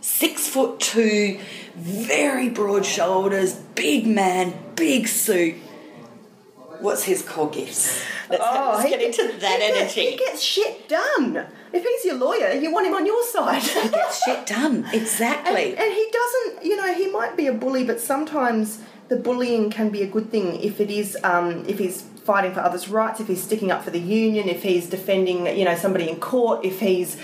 six 0.00 0.46
foot 0.46 0.78
two, 0.80 1.40
very 1.76 2.48
broad 2.48 2.84
shoulders, 2.84 3.54
big 3.74 4.06
man, 4.06 4.54
big 4.76 5.08
suit. 5.08 5.54
What's 6.80 7.04
his 7.04 7.22
core 7.22 7.50
gifts? 7.50 8.02
Let's, 8.30 8.42
let's 8.42 8.88
get 8.88 9.02
into 9.02 9.38
that 9.40 9.58
Oh, 9.60 9.66
he 9.66 9.72
gets- 9.72 9.96
energy. 9.96 10.10
he 10.12 10.16
gets 10.16 10.40
shit 10.42 10.88
done. 10.88 11.46
If 11.72 11.84
he's 11.84 12.04
your 12.04 12.14
lawyer, 12.16 12.52
you 12.52 12.72
want 12.72 12.86
him 12.86 12.94
on 12.94 13.04
your 13.06 13.22
side. 13.26 13.62
He 13.62 13.88
gets 13.88 14.24
shit 14.24 14.46
done. 14.46 14.86
Exactly. 14.92 15.70
And, 15.72 15.78
and 15.78 15.92
he 15.92 16.10
doesn't, 16.12 16.64
you 16.64 16.76
know, 16.76 16.92
he 16.94 17.10
might 17.10 17.36
be 17.36 17.46
a 17.48 17.52
bully, 17.52 17.84
but 17.84 18.00
sometimes 18.00 18.80
the 19.08 19.16
bullying 19.16 19.70
can 19.70 19.90
be 19.90 20.02
a 20.02 20.06
good 20.06 20.30
thing 20.30 20.60
if 20.62 20.80
it 20.80 20.90
is, 20.90 21.16
um, 21.22 21.64
if 21.66 21.78
he's 21.78 22.02
fighting 22.24 22.52
for 22.52 22.60
others' 22.60 22.88
rights, 22.88 23.20
if 23.20 23.28
he's 23.28 23.42
sticking 23.42 23.70
up 23.70 23.82
for 23.82 23.90
the 23.90 24.00
union, 24.00 24.48
if 24.48 24.62
he's 24.62 24.88
defending, 24.88 25.46
you 25.58 25.64
know, 25.64 25.74
somebody 25.74 26.08
in 26.08 26.16
court, 26.20 26.64
if 26.64 26.80
he's, 26.80 27.16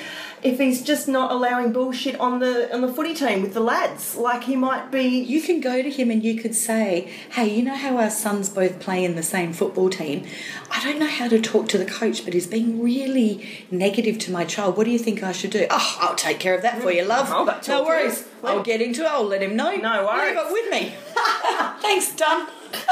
if 0.42 0.58
he's 0.58 0.82
just 0.82 1.08
not 1.08 1.32
allowing 1.32 1.72
bullshit 1.72 2.18
on 2.20 2.38
the 2.38 2.72
on 2.72 2.80
the 2.80 2.92
footy 2.92 3.14
team 3.14 3.42
with 3.42 3.54
the 3.54 3.60
lads, 3.60 4.16
like 4.16 4.44
he 4.44 4.54
might 4.54 4.90
be. 4.90 5.02
you 5.02 5.42
can 5.42 5.60
go 5.60 5.82
to 5.82 5.90
him 5.90 6.10
and 6.10 6.22
you 6.22 6.40
could 6.40 6.54
say, 6.54 7.10
Hey, 7.30 7.48
you 7.54 7.62
know 7.62 7.74
how 7.74 7.96
our 7.96 8.10
sons 8.10 8.48
both 8.48 8.78
play 8.78 9.04
in 9.04 9.16
the 9.16 9.22
same 9.22 9.52
football 9.52 9.90
team? 9.90 10.24
I 10.70 10.82
don't 10.84 10.98
know 10.98 11.08
how 11.08 11.28
to 11.28 11.40
talk 11.40 11.68
to 11.70 11.78
the 11.78 11.86
coach, 11.86 12.24
but 12.24 12.34
he's 12.34 12.46
being 12.46 12.82
really 12.82 13.66
negative 13.70 14.18
to 14.20 14.30
my 14.30 14.44
child. 14.44 14.76
What 14.76 14.84
do 14.84 14.90
you 14.90 14.98
think 14.98 15.22
I 15.22 15.32
should 15.32 15.50
do? 15.50 15.66
Oh, 15.70 15.98
I'll 16.00 16.14
take 16.14 16.38
care 16.38 16.54
of 16.54 16.62
that 16.62 16.80
for 16.82 16.92
you, 16.92 17.04
love. 17.04 17.28
Talk 17.28 17.62
to 17.62 17.70
no 17.70 17.84
worries. 17.84 18.26
I'll 18.44 18.62
get 18.62 18.80
into 18.80 19.02
it. 19.02 19.08
I'll 19.08 19.24
let 19.24 19.42
him 19.42 19.56
know. 19.56 19.74
No 19.74 20.06
worries. 20.06 20.36
Leave 20.36 20.46
it 20.46 20.52
with 20.52 20.70
me. 20.70 20.94
Thanks, 21.80 22.14
done. 22.14 22.48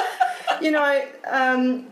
You 0.60 0.70
know, 0.70 1.04
um, 1.26 1.86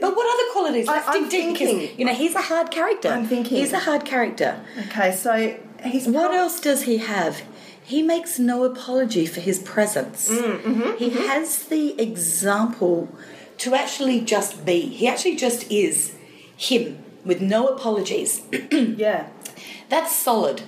But 0.00 0.16
what 0.16 0.26
other 0.34 0.52
qualities? 0.52 0.88
I- 0.88 0.94
Let's 0.94 1.08
I'm 1.08 1.28
dig 1.28 1.30
deep 1.30 1.52
because 1.52 1.68
thinking. 1.68 1.98
you 1.98 2.04
know 2.04 2.14
he's 2.14 2.34
a 2.34 2.42
hard 2.42 2.70
character. 2.70 3.08
I'm 3.08 3.26
thinking. 3.26 3.58
he's 3.58 3.72
a 3.72 3.80
hard 3.80 4.04
character. 4.04 4.60
okay, 4.86 5.12
so 5.12 5.56
he's 5.84 6.06
What 6.08 6.32
else 6.32 6.60
does 6.60 6.82
he 6.84 6.98
have? 6.98 7.42
He 7.82 8.02
makes 8.02 8.38
no 8.38 8.62
apology 8.64 9.26
for 9.26 9.40
his 9.40 9.58
presence. 9.58 10.30
Mm, 10.30 10.60
mm-hmm, 10.62 10.96
he 10.96 11.10
mm-hmm. 11.10 11.26
has 11.26 11.64
the 11.64 12.00
example 12.00 13.08
to 13.58 13.74
actually 13.74 14.20
just 14.20 14.64
be. 14.64 14.80
He 14.82 15.08
actually 15.08 15.36
just 15.36 15.70
is 15.70 16.14
him 16.56 16.98
with 17.24 17.40
no 17.40 17.66
apologies. 17.68 18.42
Yeah, 18.72 19.28
That's 19.88 20.14
solid. 20.14 20.62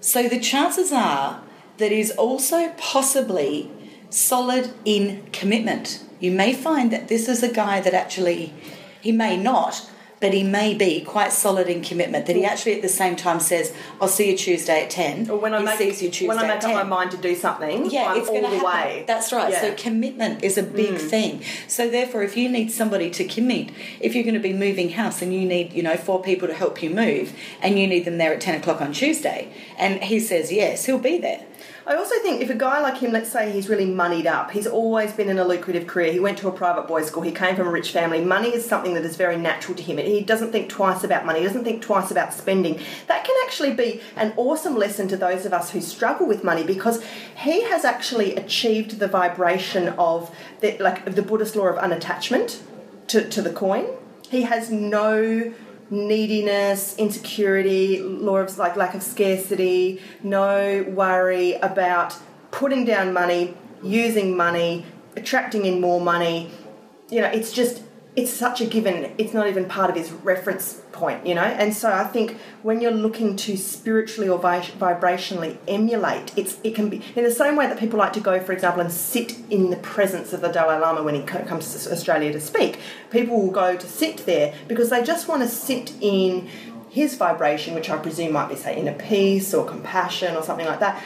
So 0.00 0.28
the 0.28 0.38
chances 0.38 0.92
are 0.92 1.42
that 1.78 1.90
he's 1.90 2.10
also 2.10 2.70
possibly 2.76 3.70
solid 4.12 4.72
in 4.84 5.24
commitment. 5.32 6.02
You 6.20 6.30
may 6.30 6.52
find 6.52 6.92
that 6.92 7.08
this 7.08 7.28
is 7.28 7.42
a 7.42 7.52
guy 7.52 7.80
that 7.80 7.94
actually, 7.94 8.52
he 9.00 9.10
may 9.10 9.36
not, 9.36 9.90
but 10.22 10.32
he 10.32 10.44
may 10.44 10.72
be 10.72 11.00
quite 11.00 11.32
solid 11.32 11.68
in 11.68 11.82
commitment. 11.82 12.26
That 12.26 12.36
he 12.36 12.42
mm. 12.42 12.48
actually 12.48 12.76
at 12.76 12.82
the 12.82 12.88
same 12.88 13.16
time 13.16 13.40
says, 13.40 13.74
"I'll 14.00 14.06
see 14.06 14.30
you 14.30 14.36
Tuesday 14.36 14.84
at 14.84 14.90
10. 14.90 15.28
or 15.28 15.36
when 15.36 15.52
I 15.52 15.58
he 15.58 15.64
make 15.64 15.78
sees 15.78 16.00
you 16.00 16.10
Tuesday 16.10 16.28
when 16.28 16.38
I 16.38 16.46
make 16.46 16.58
at 16.58 16.64
up 16.64 16.74
my 16.74 16.84
mind 16.84 17.10
to 17.10 17.16
do 17.16 17.34
something, 17.34 17.90
Yeah, 17.90 18.12
I'm 18.12 18.18
it's 18.18 18.28
all 18.28 18.40
going 18.40 18.44
to 18.44 18.50
the 18.60 18.64
happen. 18.64 18.88
way. 18.88 19.04
That's 19.04 19.32
right. 19.32 19.52
So 19.52 19.74
commitment 19.74 20.44
is 20.44 20.56
a 20.56 20.62
big 20.62 20.94
mm. 20.94 21.10
thing. 21.10 21.42
So 21.66 21.90
therefore, 21.90 22.22
if 22.22 22.36
you 22.36 22.48
need 22.48 22.70
somebody 22.70 23.10
to 23.10 23.24
commit, 23.24 23.70
if 23.98 24.14
you're 24.14 24.22
going 24.22 24.34
to 24.34 24.40
be 24.40 24.52
moving 24.52 24.90
house 24.90 25.22
and 25.22 25.34
you 25.34 25.44
need, 25.44 25.72
you 25.72 25.82
know, 25.82 25.96
four 25.96 26.22
people 26.22 26.46
to 26.46 26.54
help 26.54 26.84
you 26.84 26.90
move, 26.90 27.32
and 27.60 27.76
you 27.76 27.88
need 27.88 28.04
them 28.04 28.18
there 28.18 28.32
at 28.32 28.40
ten 28.40 28.54
o'clock 28.60 28.80
on 28.80 28.92
Tuesday, 28.92 29.52
and 29.76 30.04
he 30.04 30.20
says 30.20 30.52
yes, 30.52 30.86
he'll 30.86 30.98
be 30.98 31.18
there. 31.18 31.44
I 31.84 31.96
also 31.96 32.14
think 32.20 32.40
if 32.40 32.48
a 32.48 32.54
guy 32.54 32.80
like 32.80 32.98
him, 32.98 33.10
let's 33.10 33.32
say 33.32 33.50
he's 33.50 33.68
really 33.68 33.86
moneyed 33.86 34.26
up, 34.26 34.52
he's 34.52 34.68
always 34.68 35.12
been 35.12 35.28
in 35.28 35.38
a 35.38 35.44
lucrative 35.44 35.88
career, 35.88 36.12
he 36.12 36.20
went 36.20 36.38
to 36.38 36.48
a 36.48 36.52
private 36.52 36.86
boys' 36.86 37.08
school, 37.08 37.24
he 37.24 37.32
came 37.32 37.56
from 37.56 37.66
a 37.66 37.70
rich 37.70 37.90
family, 37.90 38.24
money 38.24 38.50
is 38.54 38.64
something 38.64 38.94
that 38.94 39.04
is 39.04 39.16
very 39.16 39.36
natural 39.36 39.76
to 39.76 39.82
him. 39.82 39.98
He 39.98 40.20
doesn't 40.20 40.52
think 40.52 40.68
twice 40.68 41.02
about 41.02 41.26
money, 41.26 41.40
he 41.40 41.46
doesn't 41.46 41.64
think 41.64 41.82
twice 41.82 42.12
about 42.12 42.32
spending. 42.32 42.78
That 43.08 43.24
can 43.24 43.34
actually 43.44 43.74
be 43.74 44.00
an 44.14 44.32
awesome 44.36 44.76
lesson 44.76 45.08
to 45.08 45.16
those 45.16 45.44
of 45.44 45.52
us 45.52 45.70
who 45.70 45.80
struggle 45.80 46.28
with 46.28 46.44
money 46.44 46.62
because 46.62 47.02
he 47.36 47.64
has 47.64 47.84
actually 47.84 48.36
achieved 48.36 49.00
the 49.00 49.08
vibration 49.08 49.88
of 49.98 50.32
the, 50.60 50.78
like 50.78 51.12
the 51.12 51.22
Buddhist 51.22 51.56
law 51.56 51.66
of 51.66 51.76
unattachment 51.76 52.60
to, 53.08 53.28
to 53.28 53.42
the 53.42 53.52
coin. 53.52 53.86
He 54.30 54.42
has 54.42 54.70
no 54.70 55.52
neediness, 55.92 56.96
insecurity, 56.96 58.00
law 58.00 58.38
of 58.38 58.56
like 58.56 58.76
lack 58.76 58.94
of 58.94 59.02
scarcity, 59.02 60.00
no 60.22 60.84
worry 60.88 61.52
about 61.56 62.16
putting 62.50 62.84
down 62.86 63.12
money, 63.12 63.54
using 63.82 64.34
money, 64.34 64.86
attracting 65.16 65.66
in 65.66 65.80
more 65.80 66.00
money. 66.00 66.50
You 67.10 67.20
know, 67.20 67.28
it's 67.28 67.52
just 67.52 67.82
it's 68.14 68.30
such 68.30 68.60
a 68.60 68.66
given. 68.66 69.14
It's 69.16 69.32
not 69.32 69.48
even 69.48 69.64
part 69.64 69.88
of 69.88 69.96
his 69.96 70.12
reference 70.12 70.82
point, 70.92 71.26
you 71.26 71.34
know. 71.34 71.42
And 71.42 71.74
so 71.74 71.90
I 71.90 72.04
think 72.04 72.36
when 72.62 72.82
you're 72.82 72.90
looking 72.90 73.36
to 73.36 73.56
spiritually 73.56 74.28
or 74.28 74.38
vi- 74.38 74.60
vibrationally 74.78 75.56
emulate, 75.66 76.36
it's 76.36 76.58
it 76.62 76.74
can 76.74 76.90
be 76.90 77.02
in 77.16 77.24
the 77.24 77.30
same 77.30 77.56
way 77.56 77.66
that 77.66 77.78
people 77.78 77.98
like 77.98 78.12
to 78.12 78.20
go, 78.20 78.38
for 78.38 78.52
example, 78.52 78.82
and 78.82 78.92
sit 78.92 79.38
in 79.48 79.70
the 79.70 79.78
presence 79.78 80.34
of 80.34 80.42
the 80.42 80.48
Dalai 80.48 80.78
Lama 80.78 81.02
when 81.02 81.14
he 81.14 81.22
co- 81.22 81.44
comes 81.44 81.72
to 81.72 81.90
Australia 81.90 82.30
to 82.32 82.40
speak. 82.40 82.78
People 83.10 83.40
will 83.40 83.50
go 83.50 83.76
to 83.76 83.86
sit 83.86 84.26
there 84.26 84.54
because 84.68 84.90
they 84.90 85.02
just 85.02 85.26
want 85.26 85.42
to 85.42 85.48
sit 85.48 85.94
in 86.02 86.48
his 86.90 87.16
vibration, 87.16 87.74
which 87.74 87.88
I 87.88 87.96
presume 87.96 88.32
might 88.32 88.50
be, 88.50 88.56
say, 88.56 88.76
inner 88.78 88.92
peace 88.92 89.54
or 89.54 89.64
compassion 89.64 90.36
or 90.36 90.42
something 90.42 90.66
like 90.66 90.80
that. 90.80 91.02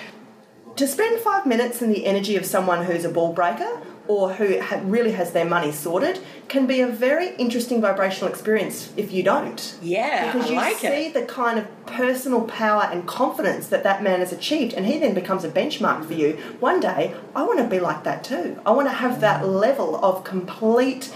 To 0.75 0.87
spend 0.89 1.21
five 1.21 1.47
minutes 1.47 1.81
in 1.81 1.91
the 1.91 2.05
energy 2.05 2.35
of 2.35 2.45
someone 2.45 2.85
who's 2.85 3.05
a 3.05 3.09
ball 3.09 3.33
breaker 3.33 3.81
or 4.09 4.33
who 4.35 4.61
ha- 4.61 4.81
really 4.85 5.13
has 5.13 5.33
their 5.33 5.45
money 5.45 5.73
sorted 5.73 6.21
can 6.49 6.67
be 6.67 6.81
a 6.81 6.87
very 6.87 7.35
interesting 7.37 7.81
vibrational 7.81 8.31
experience 8.31 8.93
if 8.97 9.13
you 9.13 9.23
don't. 9.23 9.77
Yeah, 9.83 10.33
because 10.33 10.47
I 10.49 10.51
you 10.51 10.57
like 10.57 10.77
see 10.77 11.07
it. 11.07 11.15
the 11.15 11.23
kind 11.25 11.59
of 11.59 11.87
personal 11.87 12.43
power 12.43 12.83
and 12.91 13.07
confidence 13.07 13.69
that 13.69 13.83
that 13.83 14.03
man 14.03 14.21
has 14.21 14.33
achieved, 14.33 14.75
and 14.75 14.87
he 14.87 14.99
then 14.99 15.15
becomes 15.15 15.45
a 15.45 15.49
benchmark 15.49 16.05
for 16.07 16.15
you. 16.15 16.35
One 16.61 16.81
day, 16.81 17.15
I 17.35 17.43
want 17.43 17.59
to 17.59 17.67
be 17.67 17.81
like 17.81 18.05
that 18.05 18.23
too. 18.25 18.59
I 18.65 18.71
want 18.73 18.89
to 18.89 18.95
have 18.95 19.21
that 19.21 19.47
level 19.47 19.97
of 20.05 20.25
complete 20.25 21.13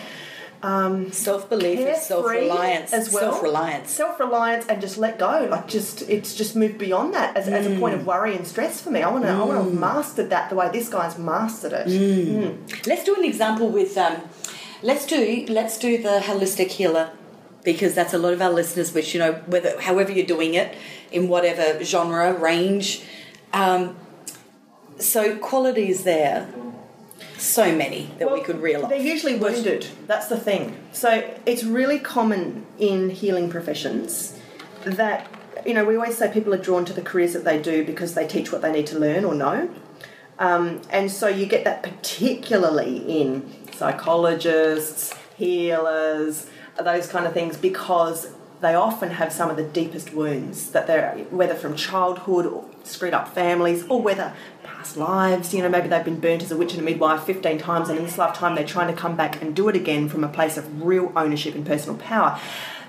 Self 0.63 1.49
belief 1.49 1.79
is 1.81 2.03
self 2.03 2.27
reliance 2.27 2.93
as 2.93 3.13
well. 3.13 3.33
Self 3.33 3.43
reliance. 3.43 3.91
self-reliance, 3.91 4.67
and 4.67 4.81
just 4.81 4.99
let 4.99 5.19
go. 5.19 5.49
Like 5.51 5.67
just, 5.69 6.03
it's 6.03 6.35
just 6.35 6.55
moved 6.55 6.77
beyond 6.77 7.15
that 7.15 7.35
as, 7.37 7.49
as 7.49 7.67
a 7.67 7.79
point 7.79 7.95
Mm. 7.97 8.01
of 8.01 8.07
worry 8.07 8.37
and 8.37 8.47
stress 8.47 8.81
for 8.83 8.91
me. 8.91 9.03
I 9.03 9.09
want 9.11 9.25
to, 9.25 9.31
I 9.31 9.39
want 9.39 9.53
to 9.53 9.65
have 9.65 9.73
mastered 9.75 10.29
that 10.31 10.51
the 10.51 10.57
way 10.57 10.69
this 10.71 10.89
guy's 10.91 11.17
mastered 11.19 11.73
it. 11.73 11.87
Mm. 11.87 12.87
Let's 12.87 13.05
do 13.05 13.15
an 13.15 13.25
example 13.25 13.69
with 13.71 13.97
um, 13.97 14.17
let's 14.83 15.07
do 15.07 15.47
let's 15.49 15.79
do 15.79 15.97
the 16.03 16.21
holistic 16.25 16.69
healer 16.73 17.11
because 17.65 17.95
that's 17.95 18.13
a 18.13 18.19
lot 18.19 18.33
of 18.35 18.43
our 18.43 18.51
listeners. 18.53 18.93
Which 18.93 19.15
you 19.15 19.21
know 19.21 19.33
whether 19.47 19.81
however 19.81 20.13
you're 20.13 20.27
doing 20.27 20.53
it 20.55 20.75
in 21.11 21.29
whatever 21.29 21.83
genre 21.83 22.35
range. 22.35 23.03
Um, 23.55 23.97
so 24.99 25.37
qualities 25.39 26.05
there, 26.05 26.53
so 27.41 27.75
many 27.75 28.11
that 28.19 28.33
we 28.33 28.43
could 28.43 28.61
off. 28.83 28.91
They're 28.91 28.99
usually 28.99 29.37
wounded. 29.37 29.87
That's 30.07 30.29
the 30.29 30.39
thing. 30.39 30.77
So 30.93 31.29
it's 31.47 31.65
really 31.65 31.99
common 31.99 32.67
in 32.79 33.11
healing 33.11 33.51
professions 33.51 34.39
that 34.85 35.29
you 35.67 35.75
know 35.75 35.85
we 35.85 35.97
always 35.97 36.17
say 36.17 36.33
people 36.33 36.55
are 36.55 36.59
drawn 36.59 36.85
to 36.87 36.93
the 36.93 37.03
careers 37.03 37.33
that 37.33 37.45
they 37.45 37.61
do 37.61 37.85
because 37.85 38.15
they 38.15 38.27
teach 38.27 38.53
what 38.53 38.63
they 38.63 38.73
need 38.73 38.87
to 38.89 38.99
learn 38.99 39.25
or 39.25 39.35
know. 39.35 39.71
Um, 40.39 40.81
and 40.91 41.11
so 41.11 41.29
you 41.29 41.45
get 41.45 41.65
that 41.65 41.83
particularly 41.83 42.99
in 43.21 43.51
psychologists, 43.73 45.15
healers, 45.37 46.47
those 46.83 47.07
kind 47.09 47.27
of 47.27 47.35
things, 47.35 47.59
because 47.59 48.33
they 48.63 48.75
often 48.75 49.11
have 49.11 49.33
some 49.33 49.51
of 49.51 49.57
the 49.57 49.65
deepest 49.65 50.15
wounds 50.15 50.71
that 50.71 50.87
they're, 50.87 51.13
whether 51.31 51.55
from 51.55 51.77
childhood 51.77 52.47
or 52.47 52.65
screwed 52.85 53.13
up 53.13 53.35
families, 53.35 53.87
or 53.89 54.01
whether 54.01 54.35
past 54.81 54.97
lives, 54.97 55.53
you 55.53 55.63
know, 55.63 55.69
maybe 55.69 55.89
they've 55.89 56.05
been 56.05 56.19
burnt 56.19 56.43
as 56.43 56.51
a 56.51 56.57
witch 56.57 56.73
and 56.73 56.81
a 56.81 56.85
midwife 56.85 57.25
15 57.25 57.59
times, 57.59 57.91
and 57.91 57.99
in 57.99 58.05
this 58.05 58.17
lifetime 58.17 58.55
they're 58.55 58.65
trying 58.65 58.89
to 58.89 58.99
come 58.99 59.15
back 59.15 59.43
and 59.43 59.55
do 59.55 59.69
it 59.69 59.77
again 59.77 60.09
from 60.09 60.25
a 60.25 60.29
place 60.29 60.57
of 60.57 60.83
real 60.83 61.13
ownership 61.15 61.55
and 61.55 61.67
personal 61.67 61.99
power. 61.99 62.41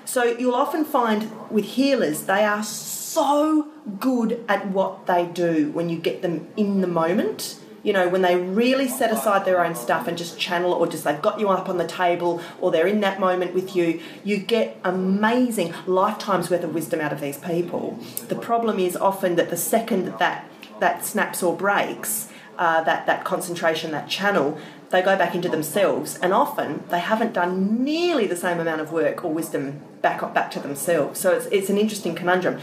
So 0.05 0.23
you'll 0.23 0.55
often 0.55 0.85
find 0.85 1.29
with 1.51 1.65
healers, 1.65 2.23
they 2.23 2.45
are 2.45 2.63
so 2.63 3.67
good 3.99 4.41
at 4.47 4.67
what 4.67 5.05
they 5.05 5.25
do 5.25 5.69
when 5.71 5.89
you 5.89 5.97
get 5.97 6.21
them 6.21 6.47
in 6.55 6.79
the 6.79 6.87
moment. 6.87 7.59
You 7.83 7.93
know, 7.93 8.07
when 8.07 8.21
they 8.21 8.37
really 8.37 8.87
set 8.87 9.11
aside 9.11 9.43
their 9.43 9.65
own 9.65 9.75
stuff 9.75 10.07
and 10.07 10.17
just 10.17 10.39
channel, 10.39 10.71
or 10.71 10.87
just 10.87 11.03
they've 11.03 11.21
got 11.21 11.39
you 11.41 11.49
up 11.49 11.67
on 11.67 11.77
the 11.77 11.87
table, 11.87 12.39
or 12.61 12.71
they're 12.71 12.87
in 12.87 13.01
that 13.01 13.19
moment 13.19 13.53
with 13.53 13.75
you, 13.75 13.99
you 14.23 14.37
get 14.37 14.77
amazing 14.85 15.73
lifetimes 15.87 16.49
worth 16.49 16.63
of 16.63 16.73
wisdom 16.73 17.01
out 17.01 17.11
of 17.11 17.19
these 17.19 17.37
people. 17.37 17.99
The 18.29 18.35
problem 18.35 18.79
is 18.79 18.95
often 18.95 19.35
that 19.35 19.49
the 19.49 19.57
second 19.57 20.13
that 20.19 20.47
that, 20.81 21.05
snaps 21.05 21.41
or 21.41 21.55
breaks, 21.55 22.27
uh, 22.57 22.83
that, 22.83 23.05
that 23.05 23.23
concentration, 23.23 23.91
that 23.91 24.09
channel, 24.09 24.57
they 24.89 25.01
go 25.01 25.15
back 25.17 25.33
into 25.33 25.47
themselves, 25.47 26.17
and 26.21 26.33
often 26.33 26.83
they 26.89 26.99
haven't 26.99 27.33
done 27.33 27.83
nearly 27.83 28.27
the 28.27 28.35
same 28.35 28.59
amount 28.59 28.81
of 28.81 28.91
work 28.91 29.23
or 29.23 29.31
wisdom 29.33 29.79
back 30.01 30.21
up 30.21 30.33
back 30.33 30.51
to 30.51 30.59
themselves. 30.59 31.19
So 31.19 31.31
it's, 31.31 31.45
it's 31.45 31.69
an 31.69 31.77
interesting 31.77 32.13
conundrum. 32.13 32.59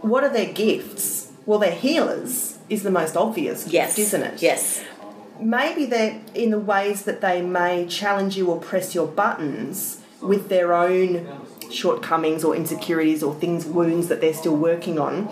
What 0.00 0.22
are 0.22 0.32
their 0.32 0.52
gifts? 0.52 1.32
Well, 1.44 1.58
they're 1.58 1.72
healers 1.72 2.58
is 2.68 2.84
the 2.84 2.90
most 2.90 3.16
obvious 3.16 3.66
Yes. 3.66 3.96
gift, 3.96 3.98
isn't 4.08 4.22
it? 4.22 4.42
Yes. 4.42 4.84
Maybe 5.40 5.86
they're 5.86 6.20
in 6.34 6.50
the 6.50 6.58
ways 6.60 7.02
that 7.02 7.20
they 7.20 7.42
may 7.42 7.86
challenge 7.86 8.36
you 8.36 8.46
or 8.48 8.60
press 8.60 8.94
your 8.94 9.08
buttons 9.08 10.00
with 10.20 10.48
their 10.48 10.72
own 10.72 11.26
shortcomings 11.70 12.44
or 12.44 12.54
insecurities 12.54 13.22
or 13.24 13.34
things, 13.34 13.64
wounds 13.66 14.06
that 14.08 14.20
they're 14.20 14.34
still 14.34 14.56
working 14.56 15.00
on. 15.00 15.28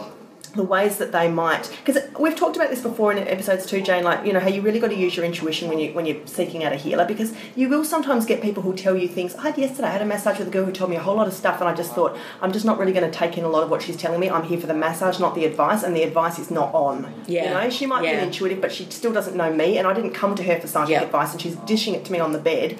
The 0.54 0.64
ways 0.64 0.98
that 0.98 1.12
they 1.12 1.30
might, 1.30 1.70
because 1.84 2.02
we've 2.18 2.34
talked 2.34 2.56
about 2.56 2.70
this 2.70 2.80
before 2.82 3.12
in 3.12 3.18
episodes 3.18 3.66
too, 3.66 3.80
Jane. 3.80 4.02
Like 4.02 4.26
you 4.26 4.32
know 4.32 4.40
how 4.40 4.48
you 4.48 4.62
really 4.62 4.80
got 4.80 4.88
to 4.88 4.96
use 4.96 5.16
your 5.16 5.24
intuition 5.24 5.68
when 5.68 5.78
you 5.78 5.92
when 5.92 6.06
you're 6.06 6.26
seeking 6.26 6.64
out 6.64 6.72
a 6.72 6.76
healer, 6.76 7.06
because 7.06 7.32
you 7.54 7.68
will 7.68 7.84
sometimes 7.84 8.26
get 8.26 8.42
people 8.42 8.62
who 8.64 8.74
tell 8.74 8.96
you 8.96 9.06
things. 9.06 9.34
I 9.36 9.42
had 9.42 9.58
yesterday, 9.58 9.86
I 9.88 9.92
had 9.92 10.02
a 10.02 10.06
massage 10.06 10.38
with 10.40 10.48
a 10.48 10.50
girl 10.50 10.64
who 10.64 10.72
told 10.72 10.90
me 10.90 10.96
a 10.96 11.00
whole 11.00 11.14
lot 11.14 11.28
of 11.28 11.34
stuff, 11.34 11.60
and 11.60 11.68
I 11.68 11.74
just 11.74 11.92
thought 11.92 12.16
I'm 12.42 12.50
just 12.52 12.64
not 12.64 12.78
really 12.78 12.92
going 12.92 13.08
to 13.08 13.16
take 13.16 13.38
in 13.38 13.44
a 13.44 13.48
lot 13.48 13.62
of 13.62 13.70
what 13.70 13.80
she's 13.82 13.96
telling 13.96 14.18
me. 14.18 14.28
I'm 14.28 14.42
here 14.42 14.58
for 14.58 14.66
the 14.66 14.74
massage, 14.74 15.20
not 15.20 15.36
the 15.36 15.44
advice, 15.44 15.84
and 15.84 15.94
the 15.94 16.02
advice 16.02 16.40
is 16.40 16.50
not 16.50 16.74
on. 16.74 17.12
Yeah. 17.28 17.44
You 17.44 17.50
know, 17.50 17.70
she 17.70 17.86
might 17.86 18.00
be 18.02 18.08
Yeah. 18.08 18.18
an 18.18 18.24
intuitive, 18.24 18.60
but 18.60 18.72
she 18.72 18.86
still 18.90 19.12
doesn't 19.12 19.36
know 19.36 19.52
me, 19.52 19.78
and 19.78 19.86
I 19.86 19.92
didn't 19.94 20.14
come 20.14 20.34
to 20.34 20.42
her 20.42 20.58
for 20.60 20.66
psychic 20.66 20.90
Yeah. 20.90 21.02
advice, 21.02 21.30
and 21.32 21.40
she's 21.40 21.54
dishing 21.56 21.94
it 21.94 22.04
to 22.06 22.12
me 22.12 22.18
on 22.18 22.32
the 22.32 22.38
bed. 22.40 22.76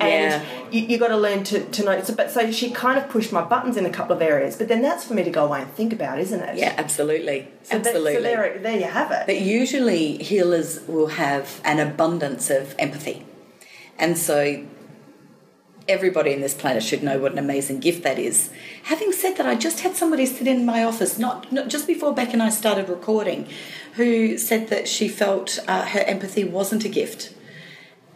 And 0.00 0.42
Yeah. 0.42 0.68
you, 0.70 0.80
you 0.82 0.98
got 0.98 1.08
to 1.08 1.16
learn 1.16 1.42
to, 1.44 1.64
to 1.64 1.84
know. 1.84 2.00
So, 2.02 2.14
but 2.14 2.30
so 2.30 2.50
she 2.52 2.70
kind 2.70 2.98
of 2.98 3.08
pushed 3.10 3.32
my 3.32 3.42
buttons 3.42 3.76
in 3.76 3.84
a 3.84 3.90
couple 3.90 4.14
of 4.14 4.22
areas, 4.22 4.54
but 4.56 4.68
then 4.68 4.80
that's 4.80 5.04
for 5.04 5.14
me 5.14 5.24
to 5.24 5.30
go 5.30 5.44
away 5.46 5.62
and 5.62 5.70
think 5.72 5.92
about, 5.92 6.18
isn't 6.20 6.40
it? 6.40 6.56
Yeah, 6.56 6.74
absolutely. 6.78 7.48
So, 7.64 7.78
that- 7.78 7.86
absolutely. 7.88 8.14
so 8.14 8.22
there, 8.22 8.58
there 8.60 8.78
you 8.78 8.84
have 8.84 9.10
it. 9.10 9.24
But 9.26 9.40
usually 9.40 10.18
healers 10.22 10.80
will 10.86 11.08
have 11.08 11.60
an 11.64 11.80
abundance 11.80 12.48
of 12.48 12.74
empathy. 12.78 13.24
And 13.98 14.16
so 14.16 14.64
everybody 15.88 16.32
in 16.32 16.42
this 16.42 16.54
planet 16.54 16.82
should 16.82 17.02
know 17.02 17.18
what 17.18 17.32
an 17.32 17.38
amazing 17.38 17.80
gift 17.80 18.02
that 18.04 18.18
is. 18.18 18.50
Having 18.84 19.12
said 19.12 19.36
that, 19.38 19.46
I 19.46 19.54
just 19.54 19.80
had 19.80 19.96
somebody 19.96 20.26
sit 20.26 20.46
in 20.46 20.64
my 20.66 20.84
office, 20.84 21.18
not, 21.18 21.50
not 21.50 21.68
just 21.68 21.86
before 21.86 22.14
Beck 22.14 22.32
and 22.32 22.42
I 22.42 22.50
started 22.50 22.88
recording, 22.88 23.48
who 23.94 24.36
said 24.38 24.68
that 24.68 24.86
she 24.86 25.08
felt 25.08 25.58
uh, 25.66 25.86
her 25.86 26.00
empathy 26.00 26.44
wasn't 26.44 26.84
a 26.84 26.88
gift. 26.88 27.34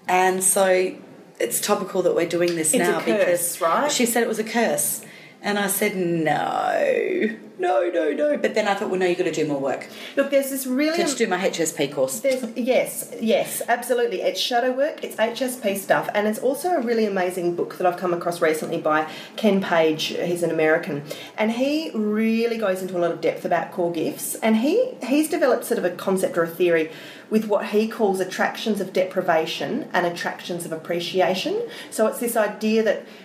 And 0.07 0.45
so 0.45 0.95
it's 1.43 1.61
topical 1.61 2.03
that 2.03 2.15
we're 2.15 2.29
doing 2.29 2.55
this 2.57 2.73
It's 2.73 2.89
a 2.89 2.93
now 2.93 3.01
curse, 3.01 3.19
because 3.19 3.61
right? 3.61 3.91
she 3.93 4.07
said 4.07 4.23
it 4.23 4.29
was 4.29 4.39
a 4.39 4.45
curse. 4.45 5.05
And 5.45 5.59
I 5.59 5.67
said, 5.67 5.97
no, 5.97 7.37
no, 7.59 7.91
no, 7.91 8.13
no. 8.13 8.37
But 8.37 8.55
then 8.55 8.67
I 8.69 8.75
thought, 8.75 8.91
well, 8.91 8.99
no, 8.99 9.07
you've 9.07 9.19
got 9.19 9.25
to 9.25 9.33
do 9.33 9.47
more 9.47 9.61
work. 9.61 9.89
Look, 10.17 10.31
there's 10.31 10.51
this 10.51 10.67
really. 10.67 10.97
Just 10.97 11.19
do 11.19 11.27
my 11.27 11.39
HSP 11.39 11.93
course. 11.93 12.23
Yes, 12.57 13.13
yes, 13.21 13.63
absolutely. 13.69 14.23
It's 14.23 14.41
shadow 14.41 14.73
work, 14.73 15.05
it's 15.05 15.17
HSP 15.17 15.77
stuff, 15.79 16.09
and 16.15 16.27
it's 16.27 16.39
also 16.39 16.71
a 16.71 16.81
really 16.81 17.05
amazing 17.05 17.55
book 17.57 17.79
that 17.79 17.87
I've 17.87 17.99
come 17.99 18.15
across 18.15 18.41
recently 18.41 18.81
by 18.81 19.11
Ken 19.37 19.61
Page. 19.61 20.07
He's 20.07 20.43
an 20.43 20.51
American, 20.51 21.03
and 21.37 21.53
he 21.53 21.91
really 21.95 22.59
goes 22.59 22.83
into 22.83 22.97
a 22.97 23.01
lot 23.01 23.13
of 23.13 23.21
depth 23.21 23.45
about 23.45 23.73
core 23.73 23.93
gifts. 23.93 24.35
And 24.37 24.57
he 24.59 24.95
he's 25.03 25.29
developed 25.29 25.65
sort 25.65 25.79
of 25.79 25.85
a 25.85 25.91
concept 25.91 26.37
or 26.37 26.45
a 26.45 26.49
theory 26.49 26.91
with 27.33 27.47
what 27.47 27.65
he 27.69 27.89
calls 27.89 28.21
attractions 28.21 28.79
of 28.79 28.93
deprivation 28.93 29.89
and 29.95 30.05
attractions 30.05 30.67
of 30.67 30.73
appreciation. 30.73 31.67
So 31.91 32.07
it's 32.07 32.21
this 32.21 32.37
idea 32.37 32.83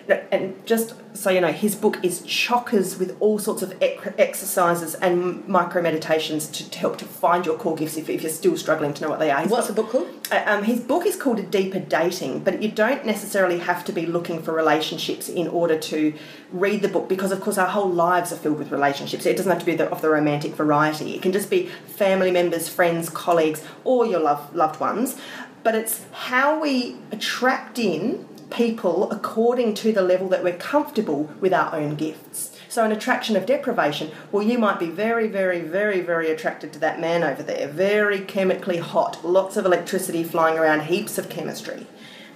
that, 0.08 0.28
and 0.32 0.66
just 0.66 0.94
so 1.13 1.30
you 1.30 1.42
know, 1.42 1.52
his 1.52 1.76
book 1.76 1.98
is 2.02 2.22
chockers 2.22 2.98
with 2.98 3.18
all 3.20 3.38
sorts 3.38 3.62
of 3.63 3.74
exercises 4.18 4.96
and 4.96 5.48
micro 5.48 5.82
meditations 5.82 6.48
to, 6.48 6.70
to 6.70 6.80
help 6.80 6.98
to 6.98 7.06
find 7.06 7.46
your 7.46 7.58
core 7.58 7.76
gifts 7.76 7.98
if, 7.98 8.10
if 8.10 8.22
you're 8.22 8.32
still 8.32 8.58
struggling 8.58 8.94
to 8.94 9.04
know 9.04 9.10
what 9.10 9.20
they 9.20 9.30
are. 9.32 9.42
He's 9.42 9.52
What's 9.52 9.68
got- 9.68 9.76
the 9.76 9.82
book 9.84 9.92
called? 9.92 10.08
uh, 10.32 10.44
um, 10.46 10.64
his 10.64 10.80
book 10.80 11.06
is 11.06 11.16
called 11.16 11.40
A 11.40 11.44
Deeper 11.44 11.80
Dating, 11.80 12.40
but 12.40 12.62
you 12.62 12.70
don't 12.72 13.06
necessarily 13.06 13.60
have 13.60 13.86
to 13.86 13.92
be 13.92 14.06
looking 14.06 14.42
for 14.42 14.52
relationships 14.54 15.30
in 15.30 15.48
order 15.48 15.78
to 15.78 16.14
read 16.52 16.82
the 16.82 16.88
book 16.88 17.08
because, 17.08 17.32
of 17.32 17.42
course, 17.42 17.58
our 17.58 17.68
whole 17.68 17.90
lives 17.90 18.32
are 18.34 18.38
filled 18.38 18.58
with 18.60 18.72
relationships. 18.72 19.26
It 19.26 19.38
doesn't 19.38 19.52
have 19.52 19.60
to 19.60 19.66
be 19.66 19.76
the, 19.76 19.90
of 19.90 20.02
the 20.02 20.10
romantic 20.10 20.54
variety, 20.54 21.16
it 21.16 21.22
can 21.22 21.32
just 21.32 21.50
be 21.50 21.68
family 21.86 22.32
members, 22.32 22.68
friends, 22.68 23.10
colleagues, 23.10 23.64
or 23.84 24.06
your 24.06 24.20
love, 24.20 24.54
loved 24.56 24.80
ones. 24.80 25.16
But 25.64 25.76
it's 25.76 26.06
how 26.12 26.62
we 26.62 26.96
attract 27.12 27.78
in 27.78 28.26
people 28.50 29.12
according 29.12 29.74
to 29.76 29.92
the 29.92 30.02
level 30.02 30.30
that 30.30 30.42
we're 30.44 30.56
comfortable 30.58 31.24
with 31.42 31.54
our 31.54 31.76
own 31.76 31.96
gifts. 31.96 32.57
So, 32.78 32.86
an 32.86 32.92
attraction 32.92 33.36
of 33.36 33.48
deprivation, 33.48 34.12
well, 34.32 34.44
you 34.44 34.60
might 34.60 34.80
be 34.80 34.86
very, 34.86 35.28
very, 35.28 35.62
very, 35.62 36.00
very 36.00 36.30
attracted 36.30 36.72
to 36.74 36.80
that 36.82 37.00
man 37.00 37.24
over 37.24 37.42
there, 37.42 37.68
very 37.68 38.20
chemically 38.20 38.78
hot, 38.78 39.26
lots 39.26 39.58
of 39.58 39.66
electricity 39.66 40.24
flying 40.24 40.60
around, 40.60 40.84
heaps 40.84 41.18
of 41.18 41.28
chemistry, 41.28 41.88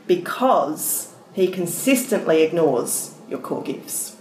because 0.07 1.13
he 1.33 1.47
consistently 1.47 2.41
ignores 2.41 3.13
your 3.29 3.37
core 3.37 3.61
gifts. 3.61 4.15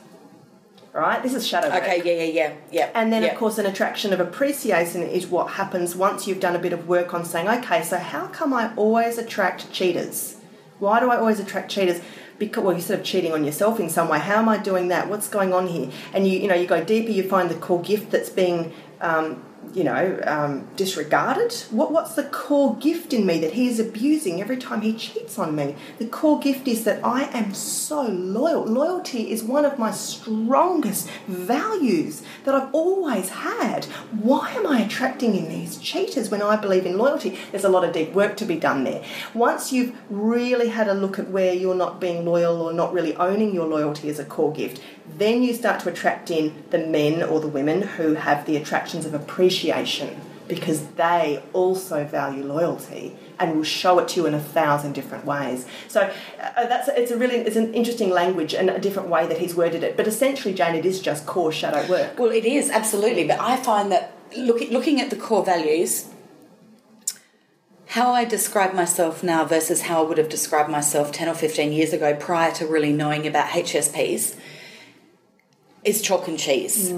Right? 0.92 1.22
This 1.22 1.33
is 1.33 1.46
shadow 1.48 1.70
work. 1.70 1.85
Okay, 1.85 2.02
yeah, 2.04 2.22
yeah, 2.22 2.33
yeah, 2.33 2.54
yeah. 2.70 2.90
And 2.94 3.11
then, 3.11 3.22
yeah. 3.22 3.30
of 3.30 3.38
course, 3.38 3.56
an 3.56 3.64
attraction 3.64 4.12
of 4.12 4.20
appreciation 4.20 5.02
is 5.02 5.26
what 5.26 5.52
happens 5.52 5.96
once 5.96 6.28
you've 6.28 6.38
done 6.38 6.54
a 6.54 6.59
bit 6.59 6.74
of 6.74 6.87
work 6.87 7.14
on 7.14 7.24
saying, 7.24 7.48
okay, 7.48 7.83
so 7.83 7.96
how 7.96 8.26
come 8.26 8.52
I 8.52 8.74
always 8.74 9.16
attract 9.16 9.72
cheaters? 9.72 10.37
Why 10.80 11.00
do 11.00 11.11
I 11.11 11.16
always 11.16 11.40
attract 11.40 11.70
cheaters? 11.70 12.02
Because 12.40 12.64
well, 12.64 12.72
you're 12.72 12.81
sort 12.81 13.00
of 13.00 13.07
cheating 13.07 13.33
on 13.33 13.44
yourself 13.44 13.79
in 13.79 13.90
some 13.90 14.09
way. 14.09 14.18
How 14.18 14.37
am 14.37 14.48
I 14.48 14.57
doing 14.57 14.88
that? 14.88 15.09
What's 15.09 15.29
going 15.29 15.53
on 15.53 15.68
here? 15.68 15.90
And 16.14 16.26
you, 16.26 16.40
you 16.40 16.48
know, 16.48 16.55
you 16.55 16.66
go 16.66 16.83
deeper. 16.83 17.11
You 17.11 17.22
find 17.29 17.50
the 17.50 17.55
core 17.55 17.83
gift 17.83 18.11
that's 18.11 18.31
being, 18.31 18.72
um, 19.03 19.44
you 19.75 19.85
know, 19.85 20.20
um, 20.27 20.66
disregarded. 20.77 21.53
What, 21.70 21.92
what's 21.92 22.14
the 22.14 22.25
core 22.25 22.77
gift 22.77 23.12
in 23.12 23.25
me 23.25 23.38
that 23.40 23.53
he 23.53 23.68
is 23.68 23.79
abusing 23.79 24.40
every 24.40 24.57
time 24.57 24.81
he 24.81 24.92
cheats 24.92 25.38
on 25.38 25.55
me? 25.55 25.77
The 25.99 26.07
core 26.07 26.40
gift 26.40 26.66
is 26.66 26.85
that 26.85 27.05
I 27.05 27.25
am 27.25 27.55
so 27.55 28.03
loyal. 28.03 28.64
Loyalty 28.64 29.31
is 29.31 29.42
one 29.44 29.64
of 29.64 29.79
my 29.79 29.92
strongest 29.92 31.09
values 31.29 32.23
that 32.44 32.55
I've 32.55 32.73
always 32.75 33.29
had. 33.29 33.85
Why 34.11 34.51
am 34.53 34.66
I 34.66 34.81
attracting 34.81 35.37
in 35.37 35.49
these 35.49 35.79
cheaters 35.79 36.31
when 36.31 36.42
I 36.42 36.57
believe 36.57 36.87
in 36.87 36.99
loyalty? 36.99 37.38
There's 37.51 37.64
a 37.64 37.68
lot 37.68 37.85
of 37.85 37.92
deep 37.92 38.12
work 38.12 38.37
to 38.38 38.44
be 38.44 38.57
done 38.57 38.85
there. 38.85 39.05
Once 39.35 39.73
you've 39.73 39.96
really 40.09 40.68
had 40.68 40.88
a 40.88 40.94
look 40.94 41.18
at 41.18 41.31
where 41.31 41.53
you're 41.53 41.75
not 41.75 42.01
being 42.01 42.25
loyal 42.25 42.61
or 42.61 42.73
not 42.73 42.92
really 42.92 43.14
owning 43.16 43.55
your 43.55 43.68
loyalty 43.68 44.09
as 44.09 44.18
a 44.18 44.25
core 44.25 44.53
gift, 44.53 44.81
then 45.06 45.42
you 45.42 45.54
start 45.54 45.80
to 45.80 45.88
attract 45.88 46.30
in 46.30 46.62
the 46.70 46.78
men 46.78 47.22
or 47.22 47.40
the 47.40 47.48
women 47.48 47.82
who 47.82 48.14
have 48.14 48.46
the 48.46 48.56
attractions 48.56 49.06
of 49.06 49.14
appreciation 49.14 50.20
because 50.50 50.84
they 50.96 51.42
also 51.52 52.04
value 52.04 52.44
loyalty 52.44 53.16
and 53.38 53.56
will 53.56 53.64
show 53.64 53.98
it 54.00 54.08
to 54.08 54.20
you 54.20 54.26
in 54.26 54.34
a 54.34 54.40
thousand 54.40 54.92
different 54.92 55.24
ways. 55.24 55.64
So 55.88 56.12
uh, 56.40 56.66
that's 56.66 56.88
it's 56.88 57.10
a 57.10 57.16
really 57.16 57.36
it's 57.36 57.56
an 57.56 57.72
interesting 57.72 58.10
language 58.10 58.52
and 58.52 58.68
a 58.68 58.78
different 58.78 59.08
way 59.08 59.26
that 59.26 59.38
he's 59.38 59.54
worded 59.54 59.82
it. 59.82 59.96
But 59.96 60.06
essentially, 60.06 60.52
Jane, 60.52 60.74
it 60.74 60.84
is 60.84 61.00
just 61.00 61.24
core 61.24 61.52
shadow 61.52 61.88
work. 61.88 62.18
Well, 62.18 62.32
it 62.32 62.44
is 62.44 62.68
absolutely, 62.68 63.26
but 63.26 63.40
I 63.40 63.56
find 63.56 63.90
that 63.92 64.12
look, 64.36 64.60
looking 64.70 65.00
at 65.00 65.08
the 65.08 65.16
core 65.16 65.44
values, 65.44 66.10
how 67.86 68.12
I 68.12 68.24
describe 68.24 68.74
myself 68.74 69.22
now 69.22 69.44
versus 69.44 69.82
how 69.82 70.04
I 70.04 70.08
would 70.08 70.18
have 70.18 70.28
described 70.28 70.68
myself 70.68 71.12
ten 71.12 71.28
or 71.28 71.34
fifteen 71.34 71.72
years 71.72 71.92
ago, 71.92 72.14
prior 72.14 72.52
to 72.52 72.66
really 72.66 72.92
knowing 72.92 73.26
about 73.26 73.50
HSPs, 73.50 74.36
is 75.84 76.02
chalk 76.02 76.28
and 76.28 76.38
cheese. 76.38 76.92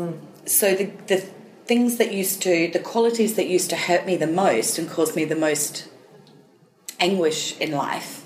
So 0.46 0.74
the 0.74 0.86
the 1.06 1.18
things 1.66 1.96
that 1.98 2.12
used 2.12 2.42
to, 2.42 2.68
the 2.72 2.78
qualities 2.80 3.34
that 3.36 3.46
used 3.46 3.70
to 3.70 3.76
hurt 3.76 4.04
me 4.06 4.16
the 4.16 4.26
most 4.26 4.78
and 4.78 4.90
cause 4.90 5.14
me 5.14 5.24
the 5.24 5.36
most 5.36 5.88
anguish 7.00 7.56
in 7.58 7.72
life 7.72 8.24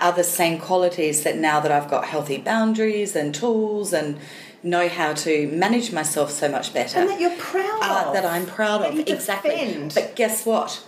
are 0.00 0.12
the 0.12 0.24
same 0.24 0.58
qualities 0.60 1.22
that 1.24 1.36
now 1.36 1.60
that 1.60 1.72
I've 1.72 1.88
got 1.90 2.04
healthy 2.06 2.38
boundaries 2.38 3.16
and 3.16 3.34
tools 3.34 3.92
and 3.92 4.18
know 4.62 4.88
how 4.88 5.12
to 5.14 5.48
manage 5.48 5.92
myself 5.92 6.30
so 6.30 6.48
much 6.48 6.72
better 6.74 6.98
And 7.00 7.08
that 7.08 7.20
you're 7.20 7.36
proud 7.36 7.80
uh, 7.82 8.04
of. 8.08 8.14
that 8.14 8.24
I'm 8.24 8.46
proud 8.46 8.82
That 8.82 8.92
of 8.94 8.98
exactly 9.08 9.50
defend. 9.50 9.94
but 9.94 10.14
guess 10.16 10.44
what 10.46 10.84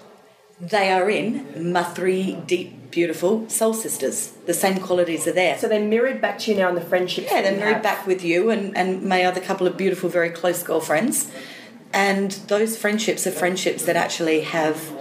they 0.61 0.93
are 0.93 1.09
in 1.09 1.73
my 1.73 1.83
three 1.83 2.35
deep, 2.47 2.91
beautiful 2.91 3.49
soul 3.49 3.73
sisters. 3.73 4.33
The 4.47 4.55
same 4.55 4.79
qualities 4.79 5.27
are 5.27 5.33
there. 5.33 5.59
So 5.59 5.69
they're 5.69 5.85
mirrored 5.85 6.21
back 6.21 6.39
to 6.41 6.51
you 6.51 6.59
now 6.59 6.69
in 6.69 6.75
the 6.75 6.81
friendship. 6.81 7.27
yeah, 7.31 7.43
they're 7.43 7.57
mirrored 7.57 7.75
have. 7.75 7.83
back 7.83 8.07
with 8.07 8.25
you 8.25 8.51
and, 8.51 8.77
and 8.77 9.03
my 9.03 9.25
other 9.25 9.41
couple 9.41 9.67
of 9.67 9.77
beautiful, 9.77 10.09
very 10.09 10.31
close 10.31 10.63
girlfriends. 10.63 11.31
And 11.93 12.33
those 12.49 12.77
friendships 12.77 13.27
are 13.27 13.33
friendships 13.33 13.85
that 13.85 13.97
actually 13.97 14.43
have 14.43 14.93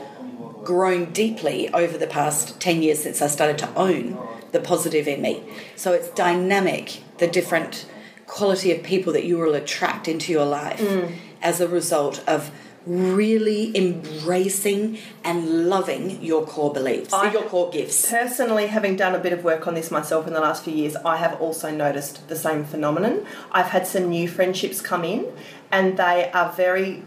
grown 0.63 1.12
deeply 1.12 1.69
over 1.74 1.98
the 1.98 2.08
past 2.08 2.60
10 2.60 2.82
years 2.82 3.04
since 3.04 3.22
I 3.22 3.28
started 3.28 3.58
to 3.60 3.74
own 3.76 4.17
the 4.52 4.60
positive 4.60 5.08
in 5.08 5.22
me. 5.22 5.43
So 5.76 5.93
it's 5.93 6.10
dynamic, 6.10 7.02
the 7.17 7.28
different 7.28 7.86
quality 8.26 8.72
of 8.72 8.84
people 8.84 9.13
that 9.13 9.26
you 9.26 9.38
will 9.38 9.56
attract 9.56 10.08
into 10.08 10.32
your 10.32 10.45
life 10.45 10.80
mm. 10.80 11.15
as 11.41 11.62
a 11.62 11.67
result 11.67 12.24
of 12.28 12.52
really 12.89 13.71
embracing 13.78 14.97
and 15.23 15.69
loving 15.69 16.21
your 16.23 16.43
core 16.45 16.73
beliefs, 16.73 17.13
I- 17.13 17.32
your 17.32 17.43
core 17.43 17.69
gifts. 17.69 18.10
Personally, 18.10 18.67
having 18.67 18.95
done 18.95 19.13
a 19.13 19.19
bit 19.19 19.32
of 19.32 19.43
work 19.43 19.67
on 19.67 19.75
this 19.75 19.91
myself 19.91 20.25
in 20.25 20.34
the 20.34 20.39
last 20.41 20.63
few 20.63 20.73
years, 20.73 20.95
I 21.06 21.17
have 21.17 21.39
also 21.39 21.69
noticed 21.69 22.28
the 22.28 22.36
same 22.36 22.63
phenomenon. 22.65 23.25
I've 23.52 23.67
had 23.67 23.86
some 23.86 24.10
new 24.10 24.28
friendships 24.28 24.82
come 24.82 25.04
in, 25.06 25.28
and 25.71 25.97
they 25.97 26.32
are 26.34 26.52
very. 26.52 27.04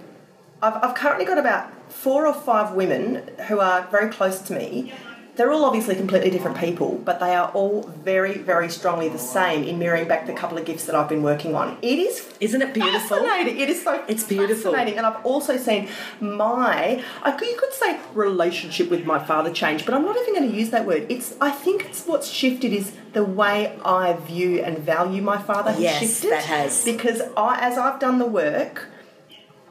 I've, 0.63 0.77
I've 0.85 0.95
currently 0.95 1.25
got 1.25 1.39
about 1.39 1.71
four 1.93 2.27
or 2.27 2.35
five 2.35 2.73
women 2.75 3.29
who 3.49 3.59
are 3.59 3.89
very 3.91 4.09
close 4.11 4.39
to 4.43 4.53
me. 4.53 4.93
They're 5.35 5.51
all 5.51 5.65
obviously 5.65 5.95
completely 5.95 6.29
different 6.29 6.59
people, 6.59 7.01
but 7.07 7.19
they 7.19 7.35
are 7.35 7.51
all 7.53 7.85
very, 8.05 8.37
very 8.37 8.69
strongly 8.69 9.09
the 9.09 9.19
same 9.19 9.65
in 9.65 9.79
mirroring 9.79 10.07
back 10.07 10.27
the 10.27 10.35
couple 10.35 10.59
of 10.59 10.67
gifts 10.67 10.85
that 10.85 10.95
I've 10.95 11.09
been 11.09 11.23
working 11.23 11.55
on. 11.55 11.79
It 11.81 11.99
is 11.99 12.29
Isn't 12.39 12.61
it 12.61 12.75
beautiful? 12.75 13.17
fascinating. 13.17 13.59
It 13.59 13.71
is 13.71 13.83
so 13.83 14.05
It's 14.09 14.25
beautiful. 14.25 14.73
fascinating. 14.73 14.99
And 14.99 15.07
I've 15.07 15.25
also 15.25 15.57
seen 15.57 15.89
my, 16.21 17.03
I 17.23 17.31
could, 17.33 17.49
you 17.49 17.57
could 17.59 17.73
say 17.73 17.99
relationship 18.13 18.91
with 18.91 19.07
my 19.07 19.19
father 19.19 19.51
change, 19.51 19.87
but 19.87 19.95
I'm 19.95 20.05
not 20.05 20.17
even 20.19 20.35
going 20.35 20.51
to 20.51 20.55
use 20.57 20.69
that 20.69 20.87
word. 20.87 21.07
It's, 21.09 21.35
I 21.41 21.51
think 21.51 21.87
it's 21.87 22.05
what's 22.07 22.29
shifted 22.29 22.75
is 22.75 22.93
the 23.15 23.25
way 23.25 23.79
I 23.87 24.13
view 24.13 24.61
and 24.63 24.79
value 24.79 25.23
my 25.23 25.39
father 25.39 25.73
has 25.73 25.81
Yes, 25.81 26.01
shifted. 26.01 26.33
that 26.33 26.45
has. 26.45 26.85
Because 26.85 27.23
I, 27.39 27.59
as 27.61 27.79
I've 27.79 27.99
done 27.99 28.19
the 28.19 28.27
work, 28.27 28.89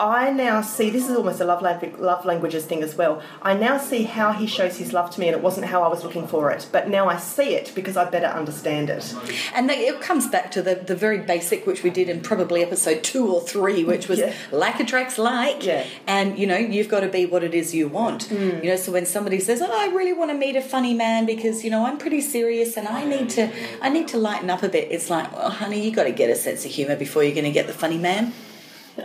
I 0.01 0.31
now 0.31 0.61
see 0.63 0.89
this 0.89 1.07
is 1.07 1.15
almost 1.15 1.39
a 1.41 1.45
love, 1.45 1.61
language, 1.61 1.93
love 1.99 2.25
languages 2.25 2.65
thing 2.65 2.81
as 2.81 2.95
well. 2.95 3.21
I 3.43 3.53
now 3.53 3.77
see 3.77 4.01
how 4.03 4.31
he 4.33 4.47
shows 4.47 4.77
his 4.77 4.93
love 4.93 5.11
to 5.11 5.19
me, 5.19 5.27
and 5.27 5.35
it 5.37 5.43
wasn't 5.43 5.67
how 5.67 5.83
I 5.83 5.89
was 5.89 6.03
looking 6.03 6.27
for 6.27 6.49
it. 6.49 6.67
But 6.71 6.89
now 6.89 7.07
I 7.07 7.17
see 7.17 7.53
it 7.53 7.71
because 7.75 7.95
I 7.97 8.09
better 8.09 8.25
understand 8.25 8.89
it. 8.89 9.13
And 9.53 9.69
they, 9.69 9.85
it 9.87 10.01
comes 10.01 10.27
back 10.27 10.49
to 10.53 10.63
the, 10.63 10.73
the 10.73 10.95
very 10.95 11.19
basic, 11.19 11.67
which 11.67 11.83
we 11.83 11.91
did 11.91 12.09
in 12.09 12.21
probably 12.21 12.63
episode 12.63 13.03
two 13.03 13.31
or 13.31 13.41
three, 13.41 13.83
which 13.83 14.07
was 14.07 14.17
Yeah. 14.17 14.33
like 14.51 14.79
attracts 14.79 15.19
like. 15.19 15.63
Yeah. 15.63 15.85
And, 16.07 16.39
you 16.39 16.47
know, 16.47 16.57
you've 16.57 16.89
got 16.89 17.01
to 17.01 17.07
be 17.07 17.27
what 17.27 17.43
it 17.43 17.53
is 17.53 17.75
you 17.75 17.87
want. 17.87 18.29
Mm. 18.29 18.63
You 18.63 18.71
know, 18.71 18.75
so 18.77 18.91
when 18.91 19.05
somebody 19.05 19.39
says, 19.39 19.61
oh, 19.61 19.69
I 19.71 19.93
really 19.93 20.13
want 20.13 20.31
to 20.31 20.35
meet 20.37 20.55
a 20.55 20.61
funny 20.63 20.95
man 20.95 21.27
because, 21.27 21.63
you 21.63 21.69
know, 21.69 21.85
I'm 21.85 21.99
pretty 21.99 22.21
serious 22.21 22.75
and 22.75 22.87
I 22.87 23.05
need 23.05 23.29
to, 23.31 23.51
I 23.83 23.89
need 23.89 24.07
to 24.07 24.17
lighten 24.17 24.49
up 24.49 24.63
a 24.63 24.69
bit. 24.69 24.91
It's 24.91 25.11
like, 25.11 25.31
well, 25.31 25.51
honey, 25.51 25.85
you 25.85 25.91
got 25.91 26.05
to 26.05 26.11
get 26.11 26.31
a 26.31 26.35
sense 26.35 26.65
of 26.65 26.71
humour 26.71 26.95
before 26.95 27.23
you're 27.23 27.35
going 27.35 27.45
to 27.45 27.51
get 27.51 27.67
the 27.67 27.73
funny 27.73 27.99
man. 27.99 28.33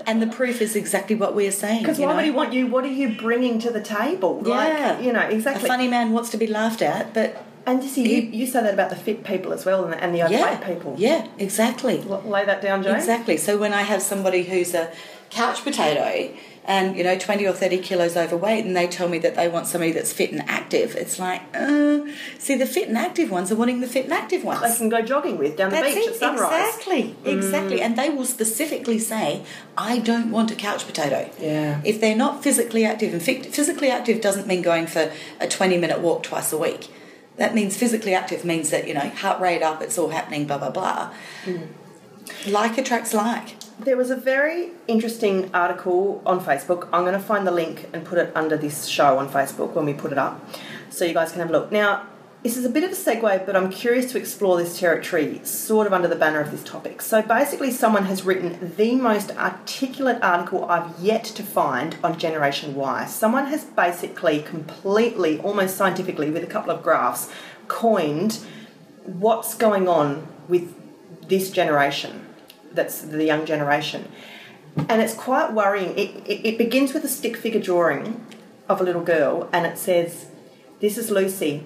And 0.06 0.20
the 0.20 0.26
proof 0.26 0.61
is 0.61 0.76
exactly 0.76 1.16
what 1.16 1.35
we're 1.35 1.52
saying. 1.52 1.82
Because 1.82 1.98
why 1.98 2.06
know? 2.06 2.16
would 2.16 2.24
he 2.24 2.30
want 2.30 2.52
you? 2.52 2.66
What 2.66 2.85
are 2.85 2.88
you 2.88 3.16
bringing 3.16 3.59
to 3.61 3.70
the 3.70 3.80
table? 3.80 4.42
Yeah. 4.44 4.52
Like, 4.96 5.04
you 5.04 5.12
know, 5.12 5.20
exactly. 5.20 5.64
A 5.64 5.68
funny 5.68 5.88
man 5.88 6.12
wants 6.12 6.30
to 6.30 6.37
be 6.37 6.46
laughed 6.46 6.82
at, 6.82 7.14
but 7.14 7.44
and 7.66 7.82
you 7.82 7.88
see, 7.88 8.22
you, 8.22 8.30
you 8.30 8.46
say 8.46 8.62
that 8.62 8.72
about 8.72 8.90
the 8.90 8.96
fit 8.96 9.24
people 9.24 9.52
as 9.52 9.64
well 9.64 9.82
and 9.85 9.92
the, 9.92 10.02
and 10.02 10.14
the 10.14 10.18
yeah, 10.18 10.26
overweight 10.26 10.64
people. 10.64 10.94
yeah, 10.96 11.26
exactly. 11.37 11.98
L- 12.09 12.22
Lay 12.22 12.44
that 12.44 12.62
down, 12.62 12.85
Joe. 12.85 12.94
Exactly. 12.94 13.37
So 13.37 13.59
when 13.59 13.72
I 13.72 13.82
have 13.82 14.02
somebody 14.02 14.44
who's 14.44 14.72
a 14.72 14.92
couch 15.30 15.64
potato 15.64 16.32
and 16.66 16.96
you 16.96 17.05
know 17.05 17.16
20 17.16 17.46
or 17.46 17.52
30 17.52 17.79
kilos 17.79 18.16
overweight 18.16 18.64
and 18.64 18.76
they 18.76 18.88
tell 18.88 19.09
me 19.09 19.18
that 19.18 19.37
they 19.37 19.48
want 19.48 19.66
somebody 19.66 19.92
that's 19.92 20.12
fit 20.12 20.33
and 20.33 20.42
active. 20.48 20.96
It's 20.96 21.18
like 21.18 21.42
uh, 21.55 22.00
see 22.38 22.57
the 22.57 22.66
fit 22.66 22.88
and 22.88 22.98
active 22.98 23.31
ones 23.31 23.52
are 23.52 23.57
wanting 23.57 23.81
the 23.81 23.87
fit 23.87 24.05
and 24.05 24.12
active 24.12 24.44
ones. 24.44 24.61
They 24.62 24.76
can 24.76 24.88
go 24.88 25.00
jogging 25.00 25.38
with 25.38 25.57
down 25.57 25.70
the 25.70 25.76
that's 25.76 25.94
beach 25.94 26.07
it 26.07 26.11
at 26.11 26.16
sunrise. 26.16 26.74
exactly 26.74 27.16
exactly. 27.24 27.81
And 27.81 27.96
they 27.96 28.11
will 28.11 28.24
specifically 28.24 28.98
say 28.98 29.44
i 29.79 29.98
don't 29.98 30.31
want 30.31 30.50
a 30.50 30.57
couch 30.57 30.87
potato. 30.87 31.31
Yeah. 31.38 31.81
if 31.85 32.00
they're 32.00 32.16
not 32.16 32.42
physically 32.42 32.85
active 32.85 33.12
and 33.12 33.22
physically 33.22 33.90
active 33.90 34.20
doesn't 34.20 34.46
mean 34.46 34.62
going 34.62 34.87
for 34.87 35.12
a 35.40 35.46
20 35.48 35.79
minute 35.79 36.00
walk 36.00 36.22
twice 36.24 36.52
a 36.52 36.59
week. 36.59 36.88
That 37.37 37.55
means 37.55 37.76
physically 37.76 38.14
active 38.14 38.44
means 38.44 38.70
that 38.70 38.88
you 38.88 38.94
know 38.94 39.09
heart 39.11 39.40
rate 39.40 39.62
up 39.62 39.83
it's 39.83 39.98
all 39.98 40.09
happening 40.09 40.46
blah 40.46 40.59
blah 40.59 40.70
blah. 40.70 41.12
Like 42.48 42.76
attracts 42.79 43.14
like 43.14 43.55
There 43.78 43.98
was 43.98 44.10
a 44.10 44.16
very 44.16 44.70
interesting 44.88 45.50
article 45.52 46.22
on 46.24 46.40
Facebook. 46.40 46.88
I'm 46.94 47.02
going 47.02 47.12
to 47.12 47.18
find 47.18 47.46
the 47.46 47.50
link 47.50 47.90
and 47.92 48.06
put 48.06 48.16
it 48.16 48.32
under 48.34 48.56
this 48.56 48.86
show 48.86 49.18
on 49.18 49.28
Facebook 49.28 49.74
when 49.74 49.84
we 49.84 49.92
put 49.92 50.12
it 50.12 50.18
up 50.18 50.42
so 50.88 51.04
you 51.04 51.12
guys 51.12 51.32
can 51.32 51.40
have 51.40 51.50
a 51.50 51.52
look. 51.52 51.70
Now, 51.70 52.06
this 52.42 52.56
is 52.56 52.64
a 52.64 52.70
bit 52.70 52.84
of 52.84 52.92
a 52.92 52.94
segue, 52.94 53.44
but 53.44 53.54
I'm 53.54 53.70
curious 53.70 54.10
to 54.12 54.18
explore 54.18 54.56
this 54.56 54.78
territory 54.78 55.42
sort 55.44 55.86
of 55.86 55.92
under 55.92 56.08
the 56.08 56.16
banner 56.16 56.40
of 56.40 56.52
this 56.52 56.64
topic. 56.64 57.02
So 57.02 57.20
basically, 57.20 57.70
someone 57.70 58.06
has 58.06 58.24
written 58.24 58.72
the 58.76 58.94
most 58.96 59.30
articulate 59.32 60.22
article 60.22 60.64
I've 60.64 60.98
yet 60.98 61.24
to 61.24 61.42
find 61.42 61.96
on 62.02 62.18
Generation 62.18 62.76
Y. 62.76 63.04
Someone 63.04 63.46
has 63.48 63.64
basically 63.64 64.40
completely, 64.40 65.38
almost 65.40 65.76
scientifically, 65.76 66.30
with 66.30 66.42
a 66.42 66.46
couple 66.46 66.70
of 66.70 66.82
graphs, 66.82 67.30
coined 67.68 68.38
what's 69.04 69.54
going 69.54 69.86
on 69.86 70.26
with 70.48 70.74
this 71.28 71.50
generation 71.50 72.25
that's 72.76 73.00
the 73.00 73.24
young 73.24 73.44
generation. 73.46 74.08
And 74.88 75.00
it's 75.02 75.14
quite 75.14 75.52
worrying. 75.52 75.96
It, 75.98 76.10
it, 76.26 76.46
it 76.46 76.58
begins 76.58 76.92
with 76.92 77.04
a 77.04 77.08
stick 77.08 77.36
figure 77.36 77.60
drawing 77.60 78.24
of 78.68 78.80
a 78.80 78.84
little 78.84 79.02
girl 79.02 79.48
and 79.52 79.66
it 79.66 79.78
says 79.78 80.26
this 80.80 80.98
is 80.98 81.10
lucy. 81.10 81.64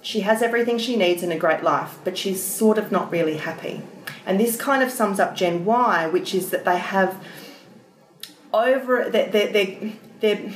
She 0.00 0.20
has 0.20 0.42
everything 0.42 0.78
she 0.78 0.96
needs 0.96 1.22
in 1.22 1.30
a 1.30 1.38
great 1.38 1.62
life 1.62 1.98
but 2.04 2.16
she's 2.16 2.42
sort 2.42 2.78
of 2.78 2.90
not 2.90 3.10
really 3.10 3.36
happy. 3.36 3.82
And 4.24 4.40
this 4.40 4.56
kind 4.56 4.82
of 4.82 4.90
sums 4.90 5.20
up 5.20 5.36
gen 5.36 5.64
y 5.64 6.06
which 6.06 6.34
is 6.34 6.50
that 6.50 6.64
they 6.64 6.78
have 6.78 7.22
over 8.52 9.10
their, 9.10 9.28
their, 9.30 9.52
their, 9.52 9.92
their 10.20 10.52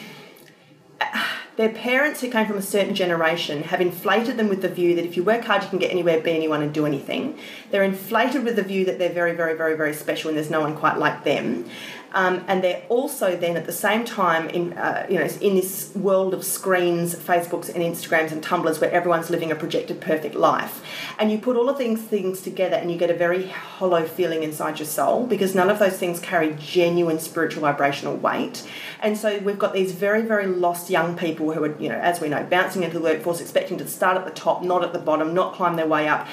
their 1.61 1.69
parents 1.69 2.23
who 2.23 2.31
came 2.31 2.47
from 2.47 2.57
a 2.57 2.63
certain 2.63 2.95
generation 2.95 3.65
have 3.65 3.83
inflated 3.83 4.39
them 4.39 4.49
with 4.49 4.63
the 4.63 4.69
view 4.69 4.95
that 4.97 5.05
if 5.05 5.15
you 5.15 5.23
work 5.23 5.45
hard 5.45 5.63
you 5.63 5.69
can 5.69 5.79
get 5.79 5.91
anywhere 5.91 6.19
be 6.19 6.31
anyone 6.31 6.63
and 6.63 6.73
do 6.73 6.87
anything. 6.87 7.39
They're 7.71 7.83
inflated 7.83 8.45
with 8.45 8.57
the 8.57 8.63
view 8.63 8.87
that 8.87 8.99
they're 8.99 9.13
very 9.13 9.35
very 9.35 9.55
very 9.55 9.77
very 9.77 9.93
special 9.93 10.31
and 10.31 10.39
there's 10.39 10.49
no 10.49 10.63
one 10.63 10.75
quite 10.75 10.97
like 10.97 11.23
them 11.25 11.69
um, 12.13 12.45
and 12.49 12.63
they're 12.63 12.83
also 12.89 13.37
then 13.37 13.57
at 13.57 13.67
the 13.67 13.73
same 13.73 14.05
time 14.05 14.49
in 14.49 14.73
uh, 14.75 15.07
you 15.09 15.19
know 15.19 15.29
in 15.41 15.55
this 15.55 15.93
world 15.95 16.35
of 16.35 16.45
screens 16.45 17.15
facebooks 17.15 17.69
and 17.69 17.83
instagrams 17.83 18.33
and 18.33 18.43
tumblrs 18.43 18.81
where 18.81 18.91
everyone's 18.91 19.31
living 19.31 19.51
a 19.51 19.55
projected 19.55 20.01
perfect 20.01 20.35
life. 20.35 20.83
And 21.19 21.31
you 21.31 21.39
put 21.39 21.57
all 21.57 21.69
of 21.69 21.79
these 21.79 22.03
things 22.03 22.43
together 22.43 22.77
and 22.77 22.91
you 22.91 22.99
get 22.99 23.11
a 23.11 23.15
very 23.15 23.49
hollow 23.49 24.05
feeling 24.07 24.43
inside 24.43 24.79
your 24.79 24.87
soul 24.87 25.27
because 25.27 25.55
none 25.55 25.71
of 25.71 25.79
those 25.79 25.97
things 25.97 26.21
carry 26.21 26.57
genuine 26.59 27.19
spiritual 27.19 27.63
vibrational 27.63 28.17
weight. 28.17 28.69
And 29.01 29.17
so 29.17 29.39
we've 29.39 29.59
got 29.59 29.73
these 29.73 29.93
very 29.93 30.23
very 30.23 30.47
lost 30.47 30.91
young 30.91 31.17
people 31.17 31.53
who 31.53 31.65
are 31.65 31.77
you 31.79 31.89
know 31.89 31.99
as 31.99 32.21
we 32.21 32.29
know 32.29 32.45
bouncing 32.45 32.83
into 32.83 32.99
the 32.99 33.05
workforce 33.05 33.41
expecting 33.41 33.79
to 33.79 33.87
start 33.87 34.17
at 34.17 34.25
the 34.25 34.31
top 34.31 34.63
not 34.63 34.83
at 34.83 34.93
the 34.93 34.99
bottom 34.99 35.35
not 35.35 35.55
climb 35.55 35.77
their 35.77 35.87
way 35.87 36.09
up 36.09 36.27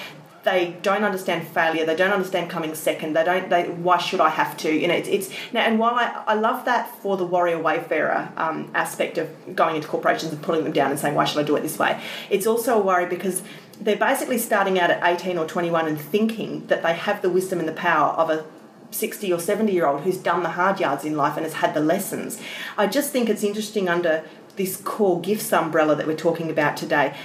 they 0.48 0.78
don't 0.82 1.04
understand 1.04 1.46
failure 1.46 1.86
they 1.86 1.96
don't 1.96 2.14
understand 2.14 2.50
coming 2.50 2.74
second 2.74 3.14
they 3.14 3.24
don't 3.24 3.50
they 3.50 3.66
why 3.66 3.98
should 3.98 4.22
i 4.22 4.30
have 4.30 4.56
to 4.56 4.74
you 4.74 4.88
know 4.88 4.94
it's, 4.94 5.10
it's 5.10 5.30
now 5.52 5.60
and 5.60 5.78
while 5.78 5.94
i 5.94 6.24
i 6.26 6.34
love 6.34 6.64
that 6.64 6.90
for 7.02 7.18
the 7.18 7.26
warrior 7.26 7.60
wayfarer 7.60 8.32
um, 8.38 8.72
aspect 8.74 9.18
of 9.18 9.30
going 9.56 9.76
into 9.76 9.88
corporations 9.90 10.32
and 10.32 10.42
pulling 10.42 10.64
them 10.64 10.72
down 10.72 10.90
and 10.90 10.98
saying 10.98 11.14
why 11.16 11.26
should 11.26 11.38
i 11.38 11.44
do 11.44 11.56
it 11.58 11.62
this 11.62 11.78
way 11.78 12.02
it's 12.30 12.48
also 12.48 12.80
a 12.80 12.82
worry 12.82 13.06
because 13.06 13.44
they're 13.82 13.98
basically 13.98 14.38
starting 14.38 14.80
out 14.80 14.90
at 14.90 15.04
18 15.04 15.38
or 15.38 15.46
21 15.46 15.86
and 15.86 16.00
thinking 16.00 16.66
that 16.68 16.82
they 16.82 16.94
have 16.94 17.22
the 17.22 17.30
wisdom 17.30 17.60
and 17.60 17.68
the 17.68 17.74
power 17.74 18.14
of 18.14 18.30
a 18.30 18.46
60 18.90 19.34
or 19.34 19.40
70 19.40 19.72
year 19.72 19.86
old 19.86 20.02
who's 20.02 20.18
done 20.18 20.44
the 20.44 20.52
hard 20.52 20.80
yards 20.80 21.04
in 21.04 21.18
life 21.18 21.36
and 21.36 21.46
has 21.46 21.56
had 21.56 21.74
the 21.74 21.82
lessons. 21.82 22.40
I 22.78 22.88
just 22.88 23.12
think 23.12 23.30
it's 23.30 23.44
interesting 23.44 23.90
under 23.90 24.24
this 24.56 24.78
core 24.78 25.22
gifts 25.22 25.54
umbrella 25.54 25.96
that 25.96 26.08
we're 26.08 26.16
talking 26.16 26.50
about 26.50 26.76
today 26.76 27.16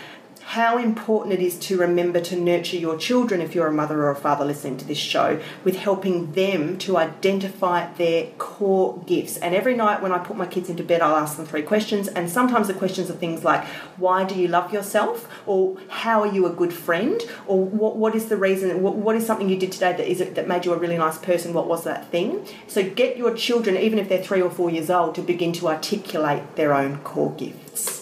how 0.52 0.76
important 0.76 1.32
it 1.32 1.40
is 1.40 1.58
to 1.58 1.78
remember 1.78 2.20
to 2.20 2.36
nurture 2.36 2.76
your 2.76 2.94
children 2.98 3.40
if 3.40 3.54
you're 3.54 3.68
a 3.68 3.72
mother 3.72 4.02
or 4.02 4.10
a 4.10 4.14
father 4.14 4.44
listening 4.44 4.76
to 4.76 4.84
this 4.84 4.98
show 4.98 5.40
with 5.64 5.76
helping 5.76 6.30
them 6.32 6.76
to 6.76 6.98
identify 6.98 7.90
their 7.94 8.26
core 8.36 9.02
gifts. 9.06 9.38
And 9.38 9.54
every 9.54 9.74
night 9.74 10.02
when 10.02 10.12
i 10.12 10.18
put 10.18 10.36
my 10.36 10.44
kids 10.44 10.68
into 10.68 10.84
bed 10.84 11.00
i'll 11.00 11.16
ask 11.16 11.38
them 11.38 11.46
three 11.46 11.62
questions 11.62 12.06
and 12.06 12.28
sometimes 12.28 12.68
the 12.68 12.74
questions 12.74 13.08
are 13.08 13.14
things 13.14 13.42
like 13.44 13.64
why 13.96 14.24
do 14.24 14.34
you 14.34 14.46
love 14.46 14.74
yourself? 14.74 15.26
or 15.46 15.78
how 15.88 16.20
are 16.20 16.26
you 16.26 16.44
a 16.44 16.50
good 16.50 16.74
friend? 16.74 17.22
or 17.46 17.64
what, 17.64 17.96
what 17.96 18.14
is 18.14 18.26
the 18.26 18.36
reason 18.36 18.82
what, 18.82 18.94
what 18.94 19.16
is 19.16 19.24
something 19.24 19.48
you 19.48 19.56
did 19.58 19.72
today 19.72 19.94
that 19.94 20.06
is 20.06 20.18
that 20.18 20.46
made 20.46 20.66
you 20.66 20.74
a 20.74 20.76
really 20.76 20.98
nice 20.98 21.16
person? 21.16 21.54
What 21.54 21.66
was 21.66 21.84
that 21.84 22.10
thing? 22.10 22.46
So 22.66 22.82
get 22.90 23.16
your 23.16 23.34
children 23.34 23.78
even 23.78 23.98
if 23.98 24.10
they're 24.10 24.22
three 24.22 24.42
or 24.42 24.50
four 24.50 24.68
years 24.68 24.90
old 24.90 25.14
to 25.14 25.22
begin 25.22 25.54
to 25.54 25.68
articulate 25.68 26.56
their 26.56 26.74
own 26.74 26.98
core 26.98 27.32
gifts 27.38 28.01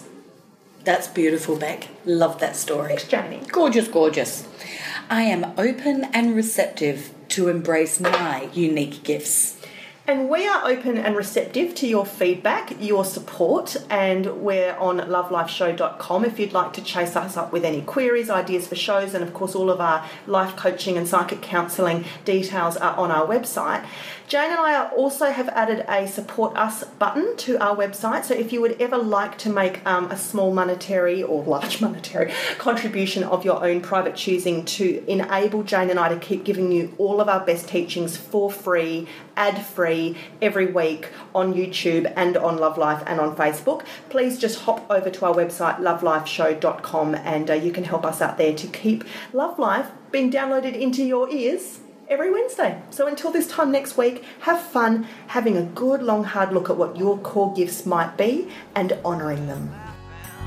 That's 0.85 1.09
beautiful, 1.09 1.57
Beck. 1.57 1.89
Love 2.07 2.41
that 2.41 2.57
story. 2.57 2.97
Janie. 3.09 3.43
Gorgeous, 3.49 3.89
gorgeous. 3.89 4.49
I 5.11 5.23
am 5.23 5.53
open 5.59 6.05
and 6.13 6.35
receptive 6.35 7.13
to 7.31 7.49
embrace 7.49 8.01
my 8.01 8.49
unique 8.55 9.03
gifts. 9.03 9.60
And 10.11 10.29
we 10.29 10.45
are 10.49 10.69
open 10.69 10.99
and 10.99 11.15
receptive 11.15 11.73
to 11.77 11.87
your 11.87 12.05
feedback, 12.05 12.75
your 12.83 13.05
support, 13.05 13.77
and 13.89 14.43
we're 14.43 14.75
on 14.75 14.99
lovelifeshow.com 14.99 16.25
if 16.25 16.37
you'd 16.37 16.53
like 16.53 16.73
to 16.73 16.83
chase 16.83 17.15
us 17.15 17.37
up 17.37 17.53
with 17.53 17.65
any 17.65 17.83
queries, 17.83 18.29
ideas 18.29 18.67
for 18.67 18.75
shows, 18.75 19.15
and 19.15 19.23
of 19.23 19.33
course, 19.33 19.55
all 19.55 19.71
of 19.71 19.81
our 19.81 20.05
life 20.27 20.57
coaching 20.57 20.99
and 20.99 21.07
psychic 21.07 21.43
counselling 21.43 22.05
details 22.25 22.77
are 22.77 22.97
on 22.97 23.13
our 23.13 23.25
website. 23.25 23.87
Jane 24.31 24.51
and 24.51 24.61
I 24.61 24.89
also 24.91 25.33
have 25.33 25.49
added 25.49 25.85
a 25.89 26.07
support 26.07 26.57
us 26.57 26.85
button 26.85 27.37
to 27.39 27.59
our 27.59 27.77
website. 27.77 28.25
So 28.25 28.33
if 28.33 28.53
you 28.53 28.61
would 28.61 28.81
ever 28.81 28.97
like 28.97 29.37
to 29.39 29.51
make 29.51 29.85
um, 29.85 30.09
a 30.09 30.17
small 30.17 30.55
monetary 30.55 31.21
or 31.21 31.43
large 31.43 31.81
monetary 31.81 32.33
contribution 32.57 33.25
of 33.25 33.45
your 33.45 33.65
own 33.65 33.81
private 33.81 34.15
choosing 34.15 34.65
to 34.67 35.05
enable 35.09 35.65
Jane 35.65 35.91
and 35.91 35.99
I 35.99 36.11
to 36.11 36.17
keep 36.17 36.45
giving 36.45 36.71
you 36.71 36.95
all 36.97 37.21
of 37.21 37.29
our 37.29 37.45
best 37.45 37.67
teachings 37.67 38.17
for 38.17 38.53
free, 38.53 39.09
ad 39.41 39.65
free, 39.65 40.17
every 40.43 40.67
week 40.67 41.09
on 41.35 41.55
YouTube 41.55 42.13
and 42.15 42.37
on 42.37 42.59
Love 42.59 42.77
Life 42.77 43.03
and 43.07 43.19
on 43.19 43.35
Facebook, 43.35 43.85
please 44.11 44.39
just 44.39 44.61
hop 44.61 44.89
over 44.91 45.09
to 45.09 45.25
our 45.25 45.35
website, 45.35 45.79
lovelifeshow.com, 45.79 47.15
and 47.15 47.51
uh, 47.51 47.55
you 47.55 47.73
can 47.73 47.85
help 47.85 48.05
us 48.05 48.21
out 48.21 48.37
there 48.37 48.55
to 48.55 48.67
keep 48.67 49.03
Love 49.33 49.59
Life 49.59 49.91
being 50.13 50.31
downloaded 50.31 50.79
into 50.79 51.03
your 51.03 51.31
ears 51.31 51.81
every 52.09 52.31
Wednesday. 52.31 52.83
So 52.91 53.07
until 53.07 53.31
this 53.31 53.47
time 53.47 53.73
next 53.73 53.97
week, 53.97 54.25
have 54.41 54.61
fun 54.61 55.07
having 55.29 55.57
a 55.57 55.63
good 55.63 56.03
long 56.03 56.25
hard 56.25 56.53
look 56.53 56.69
at 56.69 56.77
what 56.77 56.99
your 56.99 57.17
core 57.19 57.55
gifts 57.55 57.87
might 57.87 58.19
be 58.19 58.49
and 58.75 58.93
honouring 59.05 59.47
them. 59.47 59.73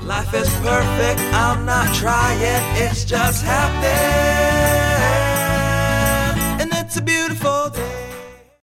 Life 0.02 0.32
is 0.34 0.48
perfect, 0.56 1.20
I'm 1.34 1.66
not 1.66 1.92
trying, 1.96 2.38
it's 2.76 3.04
just 3.04 3.42
happening. 3.44 5.23